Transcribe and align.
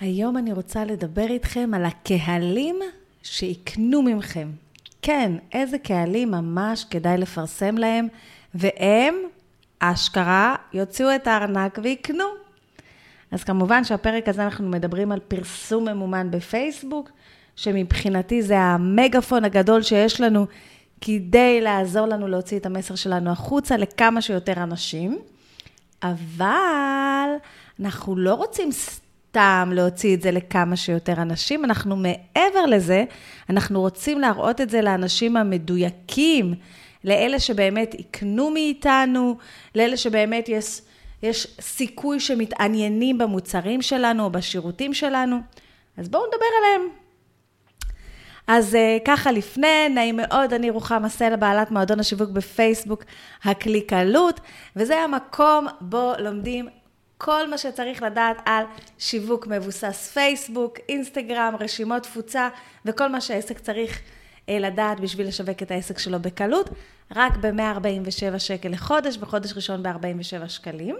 היום 0.00 0.36
אני 0.36 0.52
רוצה 0.52 0.84
לדבר 0.84 1.26
איתכם 1.30 1.70
על 1.74 1.84
הקהלים 1.84 2.76
שיקנו 3.22 4.02
ממכם. 4.02 4.50
כן, 5.02 5.32
איזה 5.52 5.78
קהלים 5.78 6.30
ממש 6.30 6.84
כדאי 6.90 7.18
לפרסם 7.18 7.78
להם, 7.78 8.08
והם, 8.54 9.14
אשכרה, 9.78 10.56
יוציאו 10.72 11.14
את 11.14 11.26
הארנק 11.26 11.78
ויקנו. 11.82 12.24
אז 13.30 13.44
כמובן 13.44 13.84
שהפרק 13.84 14.28
הזה 14.28 14.44
אנחנו 14.44 14.68
מדברים 14.68 15.12
על 15.12 15.20
פרסום 15.20 15.88
ממומן 15.88 16.30
בפייסבוק, 16.30 17.10
שמבחינתי 17.56 18.42
זה 18.42 18.58
המגפון 18.58 19.44
הגדול 19.44 19.82
שיש 19.82 20.20
לנו 20.20 20.46
כדי 21.00 21.60
לעזור 21.60 22.06
לנו 22.06 22.28
להוציא 22.28 22.58
את 22.58 22.66
המסר 22.66 22.94
שלנו 22.94 23.30
החוצה 23.30 23.76
לכמה 23.76 24.22
שיותר 24.22 24.62
אנשים. 24.62 25.18
אבל 26.02 27.30
אנחנו 27.80 28.16
לא 28.16 28.34
רוצים 28.34 28.72
סתם 28.72 29.05
להוציא 29.72 30.14
את 30.14 30.22
זה 30.22 30.30
לכמה 30.30 30.76
שיותר 30.76 31.12
אנשים, 31.12 31.64
אנחנו 31.64 31.96
מעבר 31.96 32.66
לזה, 32.66 33.04
אנחנו 33.50 33.80
רוצים 33.80 34.20
להראות 34.20 34.60
את 34.60 34.70
זה 34.70 34.82
לאנשים 34.82 35.36
המדויקים, 35.36 36.54
לאלה 37.04 37.38
שבאמת 37.38 37.94
יקנו 37.94 38.50
מאיתנו, 38.50 39.36
לאלה 39.74 39.96
שבאמת 39.96 40.48
יש, 40.48 40.80
יש 41.22 41.46
סיכוי 41.60 42.20
שמתעניינים 42.20 43.18
במוצרים 43.18 43.82
שלנו 43.82 44.24
או 44.24 44.30
בשירותים 44.30 44.94
שלנו. 44.94 45.36
אז 45.96 46.08
בואו 46.08 46.26
נדבר 46.26 46.46
עליהם. 46.58 46.90
אז 48.46 48.74
uh, 48.74 49.04
ככה 49.04 49.32
לפני, 49.32 49.88
נעים 49.88 50.16
מאוד, 50.16 50.52
אני 50.52 50.70
רוחמה 50.70 51.08
סלע, 51.08 51.36
בעלת 51.36 51.70
מועדון 51.70 52.00
השיווק 52.00 52.30
בפייסבוק, 52.30 53.04
הקליקלות, 53.44 54.40
וזה 54.76 54.96
המקום 54.98 55.66
בו 55.80 56.12
לומדים 56.18 56.68
כל 57.18 57.50
מה 57.50 57.58
שצריך 57.58 58.02
לדעת 58.02 58.36
על 58.44 58.64
שיווק 58.98 59.46
מבוסס 59.46 60.10
פייסבוק, 60.14 60.78
אינסטגרם, 60.88 61.54
רשימות 61.60 62.02
תפוצה, 62.02 62.48
וכל 62.84 63.08
מה 63.08 63.20
שהעסק 63.20 63.58
צריך 63.58 63.98
uh, 64.00 64.50
לדעת 64.50 65.00
בשביל 65.00 65.28
לשווק 65.28 65.62
את 65.62 65.70
העסק 65.70 65.98
שלו 65.98 66.20
בקלות, 66.20 66.70
רק 67.16 67.36
ב-147 67.36 68.38
שקל 68.38 68.68
לחודש, 68.68 69.16
בחודש 69.16 69.52
ראשון 69.52 69.82
ב-47 69.82 70.48
שקלים. 70.48 70.96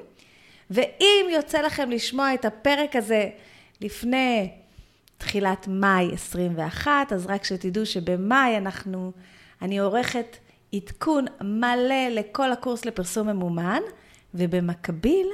ואם 0.70 1.26
יוצא 1.30 1.60
לכם 1.60 1.90
לשמוע 1.90 2.34
את 2.34 2.44
הפרק 2.44 2.96
הזה 2.96 3.28
לפני 3.80 4.50
תחילת 5.18 5.68
מאי 5.68 6.10
21, 6.14 7.12
אז 7.12 7.26
רק 7.26 7.44
שתדעו 7.44 7.86
שבמאי 7.86 8.56
אנחנו, 8.56 9.12
אני 9.62 9.78
עורכת 9.78 10.36
עדכון 10.74 11.24
מלא 11.40 12.08
לכל 12.10 12.52
הקורס 12.52 12.84
לפרסום 12.84 13.28
ממומן, 13.28 13.80
ובמקביל 14.34 15.26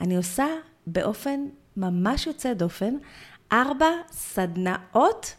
אני 0.00 0.16
עושה 0.16 0.46
באופן 0.86 1.46
ממש 1.76 2.26
יוצא 2.26 2.52
דופן, 2.52 2.94
ארבע 3.52 3.90
סדנאות 4.10 5.34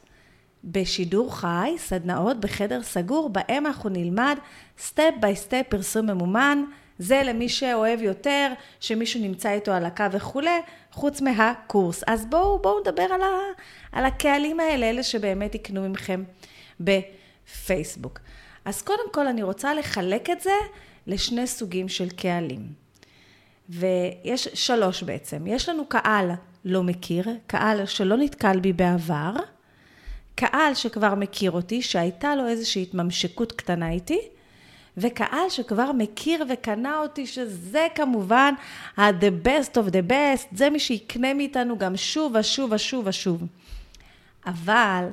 בשידור 0.63 1.35
חי, 1.35 1.75
סדנאות 1.77 2.39
בחדר 2.39 2.83
סגור, 2.83 3.29
בהם 3.29 3.65
אנחנו 3.65 3.89
נלמד 3.89 4.37
step 4.79 5.11
by 5.19 5.35
step 5.35 5.63
פרסום 5.69 6.05
ממומן. 6.05 6.63
זה 6.99 7.21
למי 7.25 7.49
שאוהב 7.49 8.01
יותר, 8.01 8.53
שמישהו 8.79 9.21
נמצא 9.21 9.51
איתו 9.51 9.71
על 9.71 9.85
הקו 9.85 10.03
וכולי, 10.11 10.61
חוץ 10.91 11.21
מהקורס. 11.21 12.03
אז 12.07 12.25
בואו, 12.25 12.59
בואו 12.61 12.79
נדבר 12.79 13.03
על, 13.03 13.21
ה, 13.21 13.27
על 13.91 14.05
הקהלים 14.05 14.59
האלה, 14.59 14.89
אלה 14.89 15.03
שבאמת 15.03 15.55
יקנו 15.55 15.89
ממכם 15.89 16.23
בפייסבוק. 16.79 18.19
אז 18.65 18.81
קודם 18.81 19.11
כל 19.11 19.27
אני 19.27 19.43
רוצה 19.43 19.73
לחלק 19.73 20.29
את 20.29 20.41
זה 20.41 20.51
לשני 21.07 21.47
סוגים 21.47 21.89
של 21.89 22.09
קהלים. 22.09 22.84
ויש 23.69 24.47
שלוש 24.53 25.03
בעצם. 25.03 25.47
יש 25.47 25.69
לנו 25.69 25.85
קהל 25.85 26.31
לא 26.65 26.83
מכיר, 26.83 27.25
קהל 27.47 27.85
שלא 27.85 28.17
נתקל 28.17 28.59
בי 28.59 28.73
בעבר, 28.73 29.33
קהל 30.35 30.73
שכבר 30.73 31.15
מכיר 31.15 31.51
אותי, 31.51 31.81
שהייתה 31.81 32.35
לו 32.35 32.47
איזושהי 32.47 32.81
התממשקות 32.81 33.51
קטנה 33.51 33.91
איתי, 33.91 34.19
וקהל 34.97 35.49
שכבר 35.49 35.91
מכיר 35.91 36.45
וקנה 36.49 36.99
אותי, 36.99 37.27
שזה 37.27 37.87
כמובן 37.95 38.53
ה-the 38.97 39.47
best 39.47 39.71
of 39.71 39.89
the 39.89 40.11
best, 40.11 40.47
זה 40.51 40.69
מי 40.69 40.79
שיקנה 40.79 41.33
מאיתנו 41.33 41.77
גם 41.77 41.97
שוב 41.97 42.35
ושוב 42.39 42.71
ושוב 42.71 43.07
ושוב. 43.07 43.43
אבל 44.45 45.07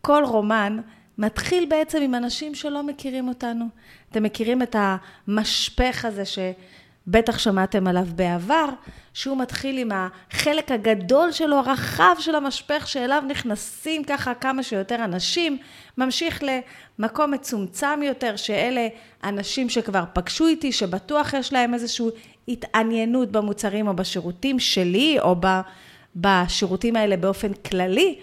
כל 0.00 0.24
רומן 0.26 0.80
מתחיל 1.18 1.66
בעצם 1.68 2.02
עם 2.02 2.14
אנשים 2.14 2.54
שלא 2.54 2.82
מכירים 2.82 3.28
אותנו. 3.28 3.64
אתם 4.10 4.22
מכירים 4.22 4.62
את 4.62 4.76
המשפך 4.78 6.04
הזה 6.04 6.24
ש... 6.24 6.38
בטח 7.06 7.38
שמעתם 7.38 7.86
עליו 7.86 8.06
בעבר, 8.16 8.66
שהוא 9.14 9.38
מתחיל 9.38 9.78
עם 9.78 9.88
החלק 9.92 10.70
הגדול 10.70 11.32
שלו, 11.32 11.56
הרחב 11.56 12.14
של 12.18 12.34
המשפך, 12.34 12.88
שאליו 12.88 13.22
נכנסים 13.28 14.04
ככה 14.04 14.34
כמה 14.34 14.62
שיותר 14.62 15.04
אנשים, 15.04 15.58
ממשיך 15.98 16.42
למקום 16.98 17.30
מצומצם 17.30 18.00
יותר, 18.02 18.36
שאלה 18.36 18.88
אנשים 19.24 19.68
שכבר 19.68 20.04
פגשו 20.12 20.46
איתי, 20.46 20.72
שבטוח 20.72 21.32
יש 21.32 21.52
להם 21.52 21.74
איזושהי 21.74 22.06
התעניינות 22.48 23.32
במוצרים 23.32 23.88
או 23.88 23.96
בשירותים 23.96 24.58
שלי, 24.58 25.18
או 25.20 25.36
בשירותים 26.16 26.96
האלה 26.96 27.16
באופן 27.16 27.52
כללי. 27.52 28.18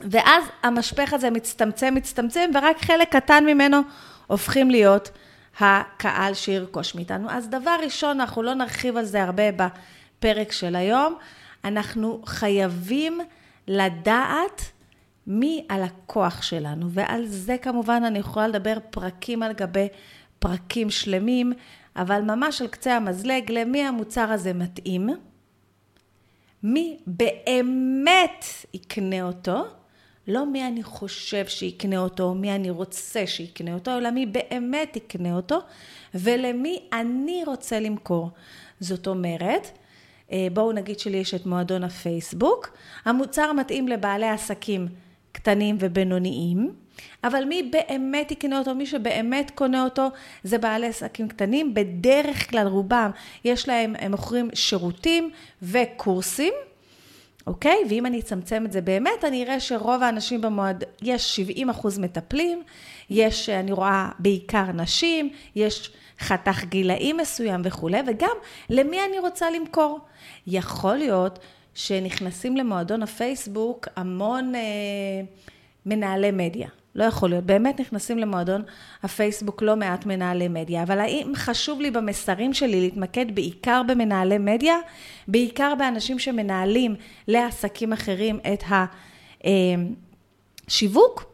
ואז 0.00 0.44
המשפך 0.62 1.12
הזה 1.12 1.30
מצטמצם, 1.30 1.94
מצטמצם, 1.94 2.50
ורק 2.54 2.84
חלק 2.84 3.16
קטן 3.16 3.44
ממנו 3.44 3.80
הופכים 4.26 4.70
להיות 4.70 5.10
הקהל 5.60 6.34
שירכוש 6.34 6.94
מאיתנו. 6.94 7.30
אז 7.30 7.48
דבר 7.48 7.76
ראשון, 7.82 8.20
אנחנו 8.20 8.42
לא 8.42 8.54
נרחיב 8.54 8.96
על 8.96 9.04
זה 9.04 9.22
הרבה 9.22 9.42
בפרק 9.52 10.52
של 10.52 10.76
היום, 10.76 11.16
אנחנו 11.64 12.22
חייבים 12.26 13.20
לדעת 13.68 14.62
מי 15.26 15.66
הלקוח 15.70 16.42
שלנו, 16.42 16.90
ועל 16.90 17.26
זה 17.26 17.56
כמובן 17.62 18.02
אני 18.06 18.18
יכולה 18.18 18.48
לדבר 18.48 18.76
פרקים 18.90 19.42
על 19.42 19.52
גבי 19.52 19.88
פרקים 20.38 20.90
שלמים, 20.90 21.52
אבל 21.96 22.22
ממש 22.22 22.60
על 22.60 22.68
קצה 22.68 22.96
המזלג, 22.96 23.52
למי 23.52 23.82
המוצר 23.82 24.32
הזה 24.32 24.52
מתאים, 24.52 25.08
מי 26.62 26.98
באמת 27.06 28.44
יקנה 28.74 29.22
אותו, 29.22 29.64
לא 30.28 30.46
מי 30.46 30.66
אני 30.66 30.82
חושב 30.82 31.46
שיקנה 31.46 31.98
אותו, 31.98 32.34
מי 32.34 32.54
אני 32.54 32.70
רוצה 32.70 33.26
שיקנה 33.26 33.74
אותו, 33.74 33.96
אלא 33.96 34.10
מי 34.10 34.26
באמת 34.26 34.96
יקנה 34.96 35.36
אותו, 35.36 35.58
ולמי 36.14 36.80
אני 36.92 37.42
רוצה 37.46 37.80
למכור. 37.80 38.30
זאת 38.80 39.06
אומרת, 39.06 39.78
אה, 40.32 40.46
בואו 40.52 40.72
נגיד 40.72 40.98
שלי 40.98 41.16
יש 41.16 41.34
את 41.34 41.46
מועדון 41.46 41.84
הפייסבוק, 41.84 42.76
המוצר 43.04 43.52
מתאים 43.52 43.88
לבעלי 43.88 44.28
עסקים 44.28 44.88
קטנים 45.32 45.76
ובינוניים, 45.80 46.72
אבל 47.24 47.44
מי 47.44 47.70
באמת 47.72 48.30
יקנה 48.30 48.58
אותו, 48.58 48.74
מי 48.74 48.86
שבאמת 48.86 49.50
קונה 49.54 49.84
אותו, 49.84 50.08
זה 50.42 50.58
בעלי 50.58 50.86
עסקים 50.86 51.28
קטנים. 51.28 51.74
בדרך 51.74 52.50
כלל 52.50 52.66
רובם 52.66 53.10
יש 53.44 53.68
להם, 53.68 53.94
הם 53.98 54.10
מוכרים 54.10 54.48
שירותים 54.54 55.30
וקורסים. 55.62 56.52
אוקיי? 57.46 57.78
ואם 57.90 58.06
אני 58.06 58.20
אצמצם 58.20 58.62
את 58.66 58.72
זה 58.72 58.80
באמת, 58.80 59.24
אני 59.24 59.44
אראה 59.44 59.60
שרוב 59.60 60.02
האנשים 60.02 60.40
במועד, 60.40 60.84
יש 61.02 61.36
70 61.36 61.70
אחוז 61.70 61.98
מטפלים, 61.98 62.62
יש, 63.10 63.48
אני 63.48 63.72
רואה 63.72 64.08
בעיקר 64.18 64.72
נשים, 64.74 65.30
יש 65.56 65.90
חתך 66.20 66.64
גילאים 66.64 67.16
מסוים 67.16 67.60
וכולי, 67.64 67.98
וגם 68.06 68.36
למי 68.70 68.98
אני 69.08 69.18
רוצה 69.18 69.50
למכור. 69.50 70.00
יכול 70.46 70.96
להיות 70.96 71.38
שנכנסים 71.74 72.56
למועדון 72.56 73.02
הפייסבוק 73.02 73.88
המון 73.96 74.54
אה, 74.54 74.60
מנהלי 75.86 76.30
מדיה. 76.30 76.68
לא 76.96 77.04
יכול 77.04 77.30
להיות. 77.30 77.44
באמת 77.44 77.80
נכנסים 77.80 78.18
למועדון 78.18 78.62
הפייסבוק 79.02 79.62
לא 79.62 79.76
מעט 79.76 80.06
מנהלי 80.06 80.48
מדיה, 80.48 80.82
אבל 80.82 80.98
האם 81.00 81.32
חשוב 81.34 81.80
לי 81.80 81.90
במסרים 81.90 82.54
שלי 82.54 82.80
להתמקד 82.80 83.34
בעיקר 83.34 83.82
במנהלי 83.88 84.38
מדיה, 84.38 84.76
בעיקר 85.28 85.74
באנשים 85.78 86.18
שמנהלים 86.18 86.94
לעסקים 87.28 87.92
אחרים 87.92 88.38
את 88.52 88.62
השיווק? 90.68 91.24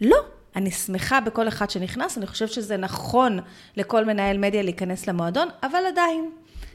לא. 0.00 0.16
אני 0.56 0.70
שמחה 0.70 1.20
בכל 1.20 1.48
אחד 1.48 1.70
שנכנס, 1.70 2.18
אני 2.18 2.26
חושבת 2.26 2.52
שזה 2.52 2.76
נכון 2.76 3.38
לכל 3.76 4.04
מנהל 4.04 4.38
מדיה 4.38 4.62
להיכנס 4.62 5.06
למועדון, 5.06 5.48
אבל 5.62 5.78
עדיין. 5.88 6.30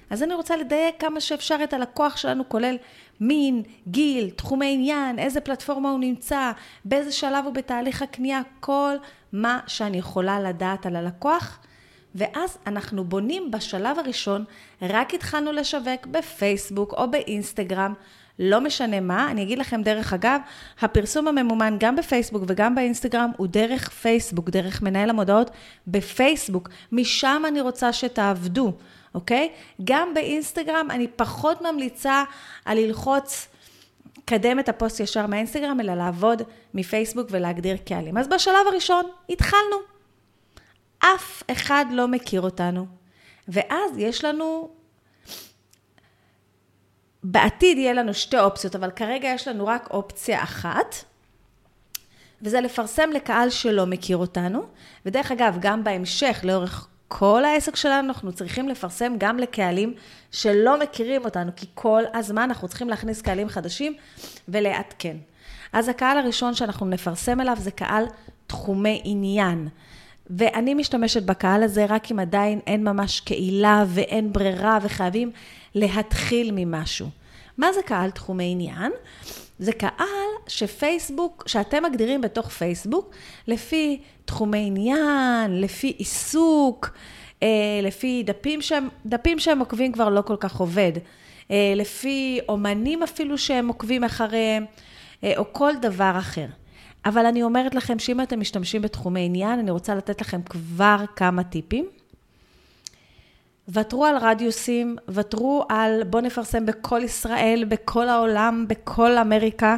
אז 0.09 0.24
אני 0.24 0.33
רוצה 0.33 0.57
לדייק 0.57 0.95
כמה 1.00 1.21
שאפשר 1.21 1.57
את 1.63 1.74
הלקוח 1.74 2.18
שלנו, 2.18 2.50
כולל 2.50 2.77
מין, 3.19 3.63
גיל, 3.88 4.30
תחומי 4.30 4.74
עניין, 4.74 5.19
איזה 5.19 5.42
פלטפורמה 5.42 5.89
הוא 5.89 6.00
נמצא, 6.00 6.51
באיזה 6.86 7.12
שלב 7.12 7.45
הוא 7.45 7.54
בתהליך 7.54 8.01
הקנייה, 8.01 8.42
כל 8.59 8.95
מה 9.33 9.59
שאני 9.68 9.98
יכולה 9.98 10.39
לדעת 10.39 10.86
על 10.86 10.95
הלקוח. 10.95 11.59
ואז 12.15 12.57
אנחנו 12.68 13.04
בונים 13.04 13.51
בשלב 13.51 14.00
הראשון, 14.00 14.45
רק 14.81 15.13
התחלנו 15.13 15.51
לשווק 15.51 16.06
בפייסבוק 16.06 16.94
או 16.94 17.12
באינסטגרם, 17.12 17.94
לא 18.39 18.62
משנה 18.62 19.00
מה, 19.00 19.31
אני 19.31 19.44
אגיד 19.44 19.59
לכם 19.59 19.83
דרך 19.83 20.13
אגב, 20.13 20.42
הפרסום 20.81 21.27
הממומן 21.27 21.75
גם 21.80 21.95
בפייסבוק 21.95 22.44
וגם 22.48 22.75
באינסטגרם 22.75 23.31
הוא 23.38 23.48
דרך 23.48 23.89
פייסבוק, 23.89 24.50
דרך 24.50 24.81
מנהל 24.81 25.09
המודעות 25.09 25.51
בפייסבוק, 25.88 26.69
משם 26.92 27.44
אני 27.48 27.62
רוצה 27.62 27.94
שתעבדו. 27.94 28.74
אוקיי? 29.15 29.51
גם 29.83 30.13
באינסטגרם 30.13 30.88
אני 30.92 31.07
פחות 31.07 31.62
ממליצה 31.62 32.24
על 32.65 32.77
ללחוץ 32.77 33.48
לקדם 34.27 34.59
את 34.59 34.69
הפוסט 34.69 35.00
ישר 35.00 35.27
מהאינסטגרם, 35.27 35.80
אלא 35.80 35.94
לעבוד 35.94 36.42
מפייסבוק 36.74 37.27
ולהגדיר 37.31 37.77
קהלים. 37.77 38.18
אז 38.18 38.27
בשלב 38.27 38.68
הראשון 38.68 39.06
התחלנו. 39.30 39.75
אף 41.00 41.44
אחד 41.51 41.86
לא 41.92 42.07
מכיר 42.07 42.42
אותנו. 42.42 42.86
ואז 43.48 43.98
יש 43.98 44.25
לנו, 44.25 44.69
בעתיד 47.24 47.77
יהיה 47.77 47.94
לנו 47.94 48.13
שתי 48.13 48.39
אופציות, 48.39 48.75
אבל 48.75 48.92
כרגע 48.92 49.27
יש 49.27 49.48
לנו 49.48 49.68
רק 49.68 49.89
אופציה 49.92 50.44
אחת, 50.44 50.95
וזה 52.42 52.62
לפרסם 52.62 53.09
לקהל 53.13 53.50
שלא 53.50 53.86
מכיר 53.86 54.18
אותנו. 54.18 54.62
ודרך 55.06 55.31
אגב, 55.31 55.57
גם 55.62 55.83
בהמשך, 55.83 56.39
לאורך 56.44 56.88
כל 57.07 57.45
העסק 57.45 57.75
שלנו, 57.75 58.07
אנחנו 58.07 58.33
צריכים 58.33 58.69
לפרסם 58.69 59.13
גם 59.18 59.38
לקהלים 59.38 59.94
שלא 60.31 60.80
מכירים 60.80 61.25
אותנו, 61.25 61.51
כי 61.56 61.65
כל 61.74 62.04
הזמן 62.13 62.42
אנחנו 62.42 62.68
צריכים 62.68 62.89
להכניס 62.89 63.21
קהלים 63.21 63.50
חדשים 63.50 63.94
ולעדכן. 64.48 65.18
אז 65.74 65.89
הקהל 65.89 66.18
הראשון 66.18 66.54
שאנחנו 66.54 66.86
נפרסם 66.86 67.42
אליו 67.42 67.56
זה 67.59 67.71
קהל 67.71 68.06
תחומי 68.48 69.01
עניין. 69.04 69.68
ואני 70.30 70.74
משתמשת 70.74 71.24
בקהל 71.24 71.63
הזה 71.63 71.86
רק 71.89 72.12
אם 72.12 72.19
עדיין 72.19 72.59
אין 72.68 72.83
ממש 72.83 73.19
קהילה 73.19 73.86
ואין 73.88 74.33
ברירה 74.33 74.80
וחייבים 74.81 75.31
להתחיל 75.75 76.51
ממשהו. 76.56 77.07
מה 77.57 77.74
זה 77.74 77.81
קהל 77.81 78.12
תחומי 78.12 78.51
עניין? 78.51 78.92
זה 79.59 79.71
קהל 79.71 80.27
שפייסבוק, 80.48 81.44
שאתם 81.48 81.83
מגדירים 81.83 82.21
בתוך 82.21 82.50
פייסבוק, 82.50 83.12
לפי 83.48 84.01
תחומי 84.25 84.68
עניין, 84.68 85.62
לפי 85.62 85.88
עיסוק, 85.88 86.89
אה, 87.44 87.48
לפי 87.83 88.24
דפים 88.25 88.62
שהם, 88.62 88.88
דפים 89.06 89.39
שהם 89.39 89.59
עוקבים 89.59 89.92
כבר 89.92 90.09
לא 90.09 90.21
כל 90.21 90.36
כך 90.39 90.56
עובד, 90.59 90.92
אה, 91.51 91.74
לפי 91.75 92.39
אומנים 92.50 93.04
אפילו 93.04 93.38
שהם 93.38 93.68
עוקבים 93.68 94.04
אחריהם, 94.04 94.65
אה, 95.24 95.33
או 95.38 95.54
כל 95.54 95.74
דבר 95.81 96.15
אחר. 96.19 96.48
אבל 97.06 97.25
אני 97.25 97.44
אומרת 97.44 97.75
לכם 97.75 98.00
שאם 98.00 98.21
אתם 98.21 98.39
משתמשים 98.39 98.81
בתחומי 98.81 99.25
עניין, 99.25 99.59
אני 99.59 99.71
רוצה 99.71 99.95
לתת 99.95 100.21
לכם 100.21 100.42
כבר 100.42 100.98
כמה 101.15 101.44
טיפים. 101.44 101.86
ותרו 103.69 104.06
על 104.06 104.18
רדיוסים, 104.22 104.96
ותרו 105.08 105.66
על 105.69 106.04
בואו 106.04 106.24
נפרסם 106.24 106.66
בכל 106.66 107.02
ישראל, 107.04 107.64
בכל 107.68 108.10
העולם, 108.10 108.66
בכל 108.68 109.18
אמריקה, 109.18 109.75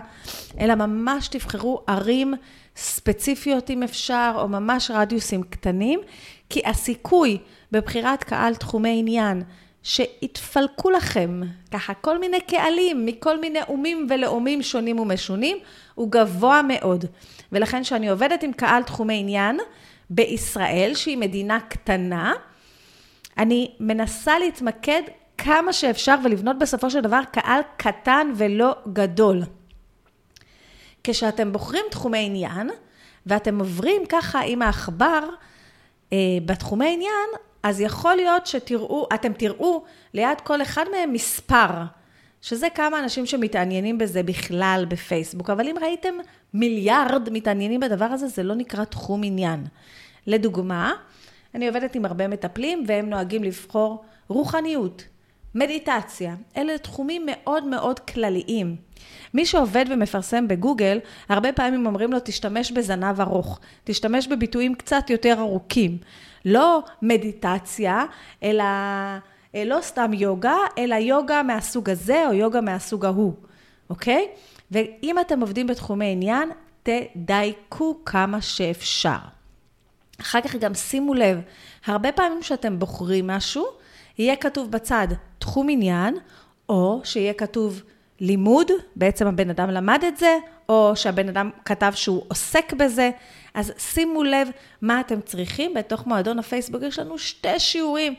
אלא 0.59 0.75
ממש 0.75 1.27
תבחרו 1.27 1.81
ערים 1.87 2.33
ספציפיות 2.75 3.69
אם 3.69 3.83
אפשר, 3.83 4.31
או 4.35 4.47
ממש 4.47 4.91
רדיוסים 4.93 5.43
קטנים, 5.43 5.99
כי 6.49 6.61
הסיכוי 6.65 7.37
בבחירת 7.71 8.23
קהל 8.23 8.55
תחומי 8.55 8.99
עניין, 8.99 9.43
שיתפלקו 9.83 10.89
לכם 10.89 11.41
ככה 11.71 11.93
כל 11.93 12.19
מיני 12.19 12.41
קהלים 12.41 13.05
מכל 13.05 13.39
מיני 13.39 13.59
אומים 13.67 14.07
ולאומים 14.09 14.61
שונים 14.61 14.99
ומשונים, 14.99 15.57
הוא 15.95 16.11
גבוה 16.11 16.61
מאוד. 16.61 17.05
ולכן 17.51 17.83
כשאני 17.83 18.09
עובדת 18.09 18.43
עם 18.43 18.53
קהל 18.53 18.83
תחומי 18.83 19.19
עניין 19.19 19.59
בישראל, 20.09 20.91
שהיא 20.95 21.17
מדינה 21.17 21.59
קטנה, 21.69 22.33
אני 23.39 23.71
מנסה 23.79 24.39
להתמקד 24.39 25.01
כמה 25.37 25.73
שאפשר 25.73 26.15
ולבנות 26.23 26.59
בסופו 26.59 26.89
של 26.89 27.01
דבר 27.01 27.21
קהל 27.31 27.61
קטן 27.77 28.31
ולא 28.35 28.75
גדול. 28.93 29.41
כשאתם 31.03 31.51
בוחרים 31.51 31.85
תחומי 31.91 32.25
עניין, 32.25 32.69
ואתם 33.25 33.59
עוברים 33.59 34.01
ככה 34.09 34.41
עם 34.45 34.61
העכבר 34.61 35.29
אה, 36.13 36.17
בתחומי 36.45 36.93
עניין, 36.93 37.29
אז 37.63 37.81
יכול 37.81 38.15
להיות 38.15 38.47
שתראו, 38.47 39.07
אתם 39.13 39.33
תראו 39.33 39.83
ליד 40.13 40.41
כל 40.43 40.61
אחד 40.61 40.85
מהם 40.91 41.13
מספר, 41.13 41.69
שזה 42.41 42.67
כמה 42.75 42.99
אנשים 42.99 43.25
שמתעניינים 43.25 43.97
בזה 43.97 44.23
בכלל 44.23 44.85
בפייסבוק, 44.87 45.49
אבל 45.49 45.67
אם 45.67 45.75
ראיתם 45.81 46.13
מיליארד 46.53 47.29
מתעניינים 47.31 47.79
בדבר 47.79 48.05
הזה, 48.05 48.27
זה 48.27 48.43
לא 48.43 48.55
נקרא 48.55 48.83
תחום 48.83 49.21
עניין. 49.23 49.65
לדוגמה, 50.27 50.93
אני 51.55 51.67
עובדת 51.67 51.95
עם 51.95 52.05
הרבה 52.05 52.27
מטפלים 52.27 52.83
והם 52.87 53.09
נוהגים 53.09 53.43
לבחור 53.43 54.03
רוחניות, 54.27 55.03
מדיטציה. 55.55 56.35
אלה 56.57 56.77
תחומים 56.77 57.25
מאוד 57.25 57.63
מאוד 57.63 57.99
כלליים. 57.99 58.75
מי 59.33 59.45
שעובד 59.45 59.85
ומפרסם 59.89 60.47
בגוגל, 60.47 60.99
הרבה 61.29 61.53
פעמים 61.53 61.85
אומרים 61.85 62.11
לו, 62.11 62.17
תשתמש 62.23 62.71
בזנב 62.71 63.21
ארוך, 63.21 63.59
תשתמש 63.83 64.27
בביטויים 64.27 64.75
קצת 64.75 65.09
יותר 65.09 65.35
ארוכים. 65.39 65.97
לא 66.45 66.83
מדיטציה, 67.01 68.05
אלא 68.43 68.63
אה, 69.55 69.65
לא 69.65 69.77
סתם 69.81 70.13
יוגה, 70.13 70.57
אלא 70.77 70.95
יוגה 70.95 71.43
מהסוג 71.43 71.89
הזה 71.89 72.27
או 72.27 72.33
יוגה 72.33 72.61
מהסוג 72.61 73.05
ההוא, 73.05 73.33
אוקיי? 73.89 74.27
ואם 74.71 75.19
אתם 75.21 75.41
עובדים 75.41 75.67
בתחומי 75.67 76.11
עניין, 76.11 76.49
תדייקו 76.83 77.99
כמה 78.05 78.41
שאפשר. 78.41 79.38
אחר 80.21 80.41
כך 80.41 80.55
גם 80.55 80.73
שימו 80.73 81.13
לב, 81.13 81.41
הרבה 81.85 82.11
פעמים 82.11 82.43
שאתם 82.43 82.79
בוחרים 82.79 83.27
משהו, 83.27 83.65
יהיה 84.17 84.35
כתוב 84.35 84.71
בצד 84.71 85.07
תחום 85.39 85.67
עניין, 85.69 86.17
או 86.69 87.01
שיהיה 87.03 87.33
כתוב 87.33 87.81
לימוד, 88.19 88.67
בעצם 88.95 89.27
הבן 89.27 89.49
אדם 89.49 89.69
למד 89.69 90.03
את 90.07 90.17
זה, 90.17 90.37
או 90.69 90.91
שהבן 90.95 91.29
אדם 91.29 91.49
כתב 91.65 91.91
שהוא 91.95 92.23
עוסק 92.27 92.73
בזה. 92.73 93.11
אז 93.53 93.73
שימו 93.77 94.23
לב 94.23 94.47
מה 94.81 94.99
אתם 94.99 95.21
צריכים. 95.21 95.73
בתוך 95.73 96.07
מועדון 96.07 96.39
הפייסבוק 96.39 96.83
יש 96.83 96.99
לנו 96.99 97.17
שתי 97.17 97.59
שיעורים 97.59 98.15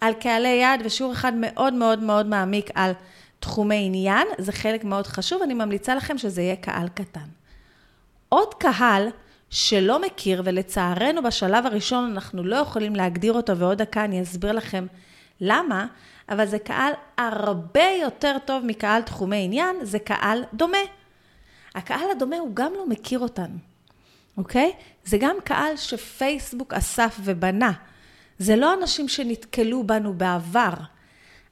על 0.00 0.12
קהלי 0.12 0.48
יעד, 0.48 0.80
ושיעור 0.84 1.12
אחד 1.12 1.32
מאוד 1.36 1.74
מאוד 1.74 2.02
מאוד 2.02 2.26
מעמיק 2.26 2.70
על 2.74 2.92
תחומי 3.40 3.86
עניין. 3.86 4.28
זה 4.38 4.52
חלק 4.52 4.84
מאוד 4.84 5.06
חשוב, 5.06 5.42
אני 5.42 5.54
ממליצה 5.54 5.94
לכם 5.94 6.18
שזה 6.18 6.42
יהיה 6.42 6.56
קהל 6.56 6.88
קטן. 6.88 7.28
עוד 8.28 8.54
קהל 8.54 9.08
שלא 9.54 10.02
מכיר, 10.02 10.42
ולצערנו 10.44 11.22
בשלב 11.22 11.66
הראשון 11.66 12.10
אנחנו 12.10 12.44
לא 12.44 12.56
יכולים 12.56 12.96
להגדיר 12.96 13.32
אותו, 13.32 13.58
ועוד 13.58 13.78
דקה 13.78 14.04
אני 14.04 14.22
אסביר 14.22 14.52
לכם 14.52 14.86
למה, 15.40 15.86
אבל 16.28 16.46
זה 16.46 16.58
קהל 16.58 16.92
הרבה 17.18 17.84
יותר 18.02 18.36
טוב 18.44 18.64
מקהל 18.66 19.02
תחומי 19.02 19.44
עניין, 19.44 19.76
זה 19.82 19.98
קהל 19.98 20.44
דומה. 20.54 20.78
הקהל 21.74 22.10
הדומה 22.10 22.36
הוא 22.36 22.50
גם 22.54 22.72
לא 22.76 22.88
מכיר 22.88 23.18
אותנו, 23.18 23.56
אוקיי? 24.36 24.72
זה 25.04 25.18
גם 25.18 25.36
קהל 25.44 25.76
שפייסבוק 25.76 26.74
אסף 26.74 27.16
ובנה. 27.24 27.72
זה 28.38 28.56
לא 28.56 28.74
אנשים 28.74 29.08
שנתקלו 29.08 29.86
בנו 29.86 30.14
בעבר. 30.14 30.74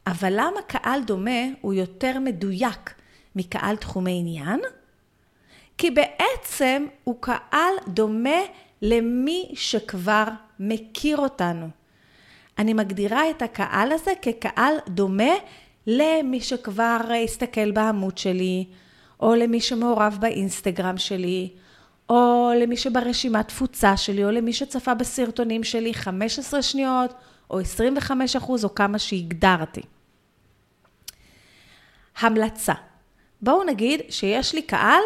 אבל 0.07 0.33
למה 0.33 0.63
קהל 0.67 1.03
דומה 1.03 1.41
הוא 1.61 1.75
יותר 1.75 2.19
מדויק 2.19 2.95
מקהל 3.37 3.77
תחומי 3.77 4.19
עניין? 4.21 4.61
כי 5.79 5.91
בעצם 5.91 6.87
הוא 7.05 7.17
קהל 7.21 7.75
דומה 7.89 8.41
למי 8.83 9.51
שכבר 9.55 10.25
מכיר 10.61 11.17
אותנו. 11.19 11.69
אני 12.59 12.73
מגדירה 12.73 13.31
את 13.31 13.43
הקהל 13.43 13.93
הזה 13.93 14.13
כקהל 14.23 14.75
דומה 14.89 15.33
למי 15.87 16.41
שכבר 16.41 16.99
הסתכל 17.25 17.71
בעמוד 17.71 18.19
שלי, 18.19 18.65
או 19.21 19.35
למי 19.35 19.61
שמעורב 19.61 20.19
באינסטגרם 20.21 20.99
שלי, 20.99 21.51
או 22.11 22.51
למי 22.61 22.77
שברשימת 22.77 23.49
תפוצה 23.49 23.97
שלי, 23.97 24.25
או 24.25 24.31
למי 24.31 24.53
שצפה 24.53 24.95
בסרטונים 24.95 25.65
שלי 25.65 25.95
15 25.95 26.63
שניות, 26.63 27.15
או 27.51 27.61
25 27.61 28.37
אחוז, 28.37 28.65
או 28.65 28.75
כמה 28.75 28.99
שהגדרתי. 28.99 29.81
המלצה. 32.19 32.75
בואו 33.43 33.65
נגיד 33.65 34.01
שיש 34.09 34.55
לי 34.55 34.63
קהל 34.63 35.03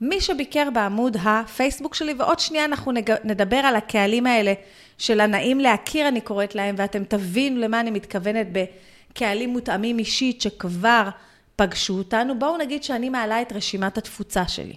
מי 0.00 0.20
שביקר 0.20 0.68
בעמוד 0.74 1.16
הפייסבוק 1.24 1.94
שלי, 1.94 2.14
ועוד 2.18 2.38
שנייה 2.38 2.64
אנחנו 2.64 2.92
נדבר 3.24 3.56
על 3.56 3.76
הקהלים 3.76 4.26
האלה 4.26 4.52
של 4.98 5.20
הנעים 5.20 5.60
להכיר, 5.60 6.08
אני 6.08 6.20
קוראת 6.20 6.54
להם, 6.54 6.74
ואתם 6.78 7.04
תבינו 7.04 7.60
למה 7.60 7.80
אני 7.80 7.90
מתכוונת 7.90 8.46
בקהלים 8.52 9.50
מותאמים 9.50 9.98
אישית 9.98 10.40
שכבר 10.40 11.08
פגשו 11.56 11.98
אותנו. 11.98 12.38
בואו 12.38 12.56
נגיד 12.56 12.84
שאני 12.84 13.08
מעלה 13.08 13.42
את 13.42 13.52
רשימת 13.52 13.98
התפוצה 13.98 14.48
שלי. 14.48 14.76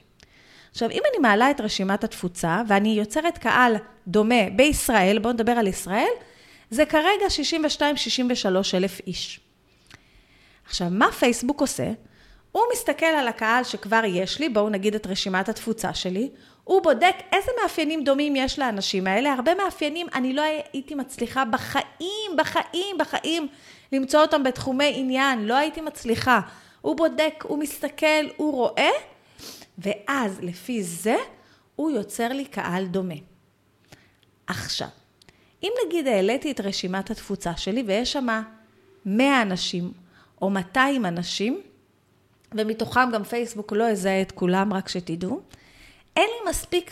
עכשיו, 0.71 0.89
אם 0.89 1.01
אני 1.11 1.21
מעלה 1.21 1.51
את 1.51 1.61
רשימת 1.61 2.03
התפוצה, 2.03 2.61
ואני 2.67 2.89
יוצרת 2.89 3.37
קהל 3.37 3.75
דומה 4.07 4.49
בישראל, 4.55 5.19
בואו 5.19 5.33
נדבר 5.33 5.51
על 5.51 5.67
ישראל, 5.67 6.07
זה 6.69 6.85
כרגע 6.85 7.25
62-63 8.45 8.47
אלף 8.73 8.99
איש. 9.07 9.39
עכשיו, 10.65 10.87
מה 10.91 11.11
פייסבוק 11.11 11.61
עושה? 11.61 11.91
הוא 12.57 12.65
מסתכל 12.73 13.05
על 13.05 13.27
הקהל 13.27 13.63
שכבר 13.63 14.01
יש 14.05 14.39
לי, 14.39 14.49
בואו 14.49 14.69
נגיד 14.69 14.95
את 14.95 15.07
רשימת 15.07 15.49
התפוצה 15.49 15.93
שלי, 15.93 16.29
הוא 16.63 16.83
בודק 16.83 17.15
איזה 17.31 17.51
מאפיינים 17.63 18.03
דומים 18.03 18.35
יש 18.35 18.59
לאנשים 18.59 19.07
האלה, 19.07 19.33
הרבה 19.33 19.55
מאפיינים 19.55 20.07
אני 20.13 20.33
לא 20.33 20.41
הייתי 20.41 20.95
מצליחה 20.95 21.45
בחיים, 21.45 22.31
בחיים, 22.37 22.97
בחיים 22.97 23.47
למצוא 23.91 24.21
אותם 24.21 24.43
בתחומי 24.43 24.93
עניין, 24.95 25.45
לא 25.45 25.53
הייתי 25.53 25.81
מצליחה. 25.81 26.39
הוא 26.81 26.97
בודק, 26.97 27.43
הוא 27.47 27.57
מסתכל, 27.59 28.25
הוא 28.37 28.53
רואה, 28.53 28.89
ואז 29.77 30.39
לפי 30.41 30.83
זה 30.83 31.15
הוא 31.75 31.91
יוצר 31.91 32.27
לי 32.27 32.45
קהל 32.45 32.85
דומה. 32.85 33.15
עכשיו, 34.47 34.87
אם 35.63 35.71
נגיד 35.85 36.07
העליתי 36.07 36.51
את 36.51 36.61
רשימת 36.61 37.11
התפוצה 37.11 37.57
שלי 37.57 37.83
ויש 37.87 38.13
שם 38.13 38.27
100 39.05 39.41
אנשים 39.41 39.91
או 40.41 40.49
200 40.49 41.05
אנשים, 41.05 41.61
ומתוכם 42.53 43.11
גם 43.13 43.23
פייסבוק 43.23 43.73
לא 43.73 43.83
יזהה 43.83 44.21
את 44.21 44.31
כולם, 44.31 44.73
רק 44.73 44.89
שתדעו. 44.89 45.41
אין 46.15 46.25
לי 46.25 46.49
מספיק 46.49 46.91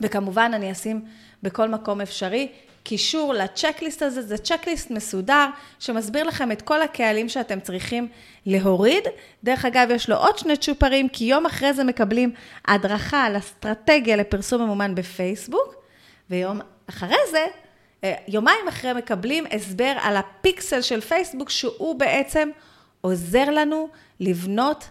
וכמובן 0.00 0.50
אני 0.54 0.72
אשים 0.72 1.04
בכל 1.42 1.68
מקום 1.68 2.00
אפשרי 2.00 2.52
קישור 2.88 3.34
לצ'קליסט 3.34 4.02
הזה, 4.02 4.22
זה 4.22 4.38
צ'קליסט 4.38 4.90
מסודר 4.90 5.46
שמסביר 5.78 6.24
לכם 6.24 6.52
את 6.52 6.62
כל 6.62 6.82
הקהלים 6.82 7.28
שאתם 7.28 7.60
צריכים 7.60 8.08
להוריד. 8.46 9.04
דרך 9.44 9.64
אגב, 9.64 9.88
יש 9.90 10.08
לו 10.08 10.16
עוד 10.16 10.38
שני 10.38 10.56
צ'ופרים, 10.56 11.08
כי 11.08 11.24
יום 11.24 11.46
אחרי 11.46 11.72
זה 11.72 11.84
מקבלים 11.84 12.30
הדרכה 12.68 13.24
על 13.24 13.38
אסטרטגיה 13.38 14.16
לפרסום 14.16 14.62
ממומן 14.62 14.94
בפייסבוק, 14.94 15.74
ויום 16.30 16.60
אחרי 16.86 17.16
זה, 17.30 17.46
אה, 18.04 18.14
יומיים 18.28 18.68
אחרי 18.68 18.92
מקבלים 18.92 19.44
הסבר 19.52 19.92
על 20.00 20.16
הפיקסל 20.16 20.82
של 20.82 21.00
פייסבוק, 21.00 21.50
שהוא 21.50 21.94
בעצם 21.98 22.50
עוזר 23.00 23.50
לנו 23.50 23.88
לבנות, 24.20 24.88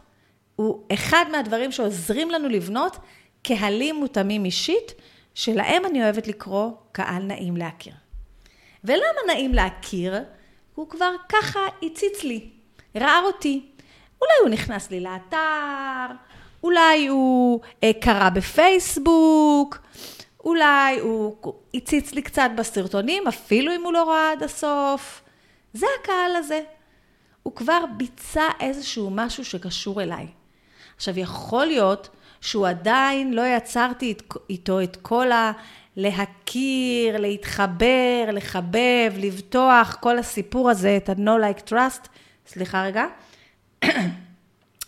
הוא 0.55 0.83
אחד 0.93 1.25
מהדברים 1.31 1.71
שעוזרים 1.71 2.31
לנו 2.31 2.49
לבנות 2.49 2.97
קהלים 3.43 3.95
מותאמים 3.95 4.45
אישית, 4.45 4.93
שלהם 5.37 5.85
אני 5.85 6.03
אוהבת 6.03 6.27
לקרוא 6.27 6.71
קהל 6.91 7.23
נעים 7.23 7.57
להכיר. 7.57 7.93
ולמה 8.83 9.19
נעים 9.27 9.53
להכיר? 9.53 10.15
הוא 10.75 10.89
כבר 10.89 11.11
ככה 11.29 11.59
הציץ 11.83 12.23
לי, 12.23 12.49
ראה 12.95 13.19
אותי. 13.19 13.65
אולי 14.21 14.33
הוא 14.41 14.49
נכנס 14.49 14.91
לי 14.91 14.99
לאתר, 14.99 16.05
אולי 16.63 17.07
הוא 17.07 17.59
אה, 17.83 17.91
קרא 18.01 18.29
בפייסבוק, 18.29 19.77
אולי 20.43 20.99
הוא 20.99 21.37
הציץ 21.73 22.13
לי 22.13 22.21
קצת 22.21 22.49
בסרטונים, 22.57 23.27
אפילו 23.27 23.75
אם 23.75 23.83
הוא 23.83 23.93
לא 23.93 24.09
ראה 24.09 24.31
עד 24.31 24.43
הסוף. 24.43 25.23
זה 25.73 25.85
הקהל 26.01 26.35
הזה. 26.35 26.61
הוא 27.43 27.55
כבר 27.55 27.85
ביצע 27.97 28.47
איזשהו 28.59 29.09
משהו 29.11 29.45
שקשור 29.45 30.01
אליי. 30.01 30.27
עכשיו, 30.95 31.19
יכול 31.19 31.65
להיות 31.65 32.09
שהוא 32.47 32.67
עדיין 32.67 33.33
לא 33.33 33.41
יצרתי 33.57 34.13
איתו 34.49 34.81
את 34.81 34.95
כל 35.01 35.31
ה... 35.31 35.51
להכיר, 35.95 37.17
להתחבר, 37.17 38.25
לחבב, 38.33 39.13
לבטוח, 39.17 39.97
כל 39.99 40.19
הסיפור 40.19 40.69
הזה, 40.69 40.97
את 40.97 41.09
ה-No 41.09 41.29
like 41.41 41.69
trust, 41.69 42.07
סליחה 42.47 42.83
רגע. 42.83 43.05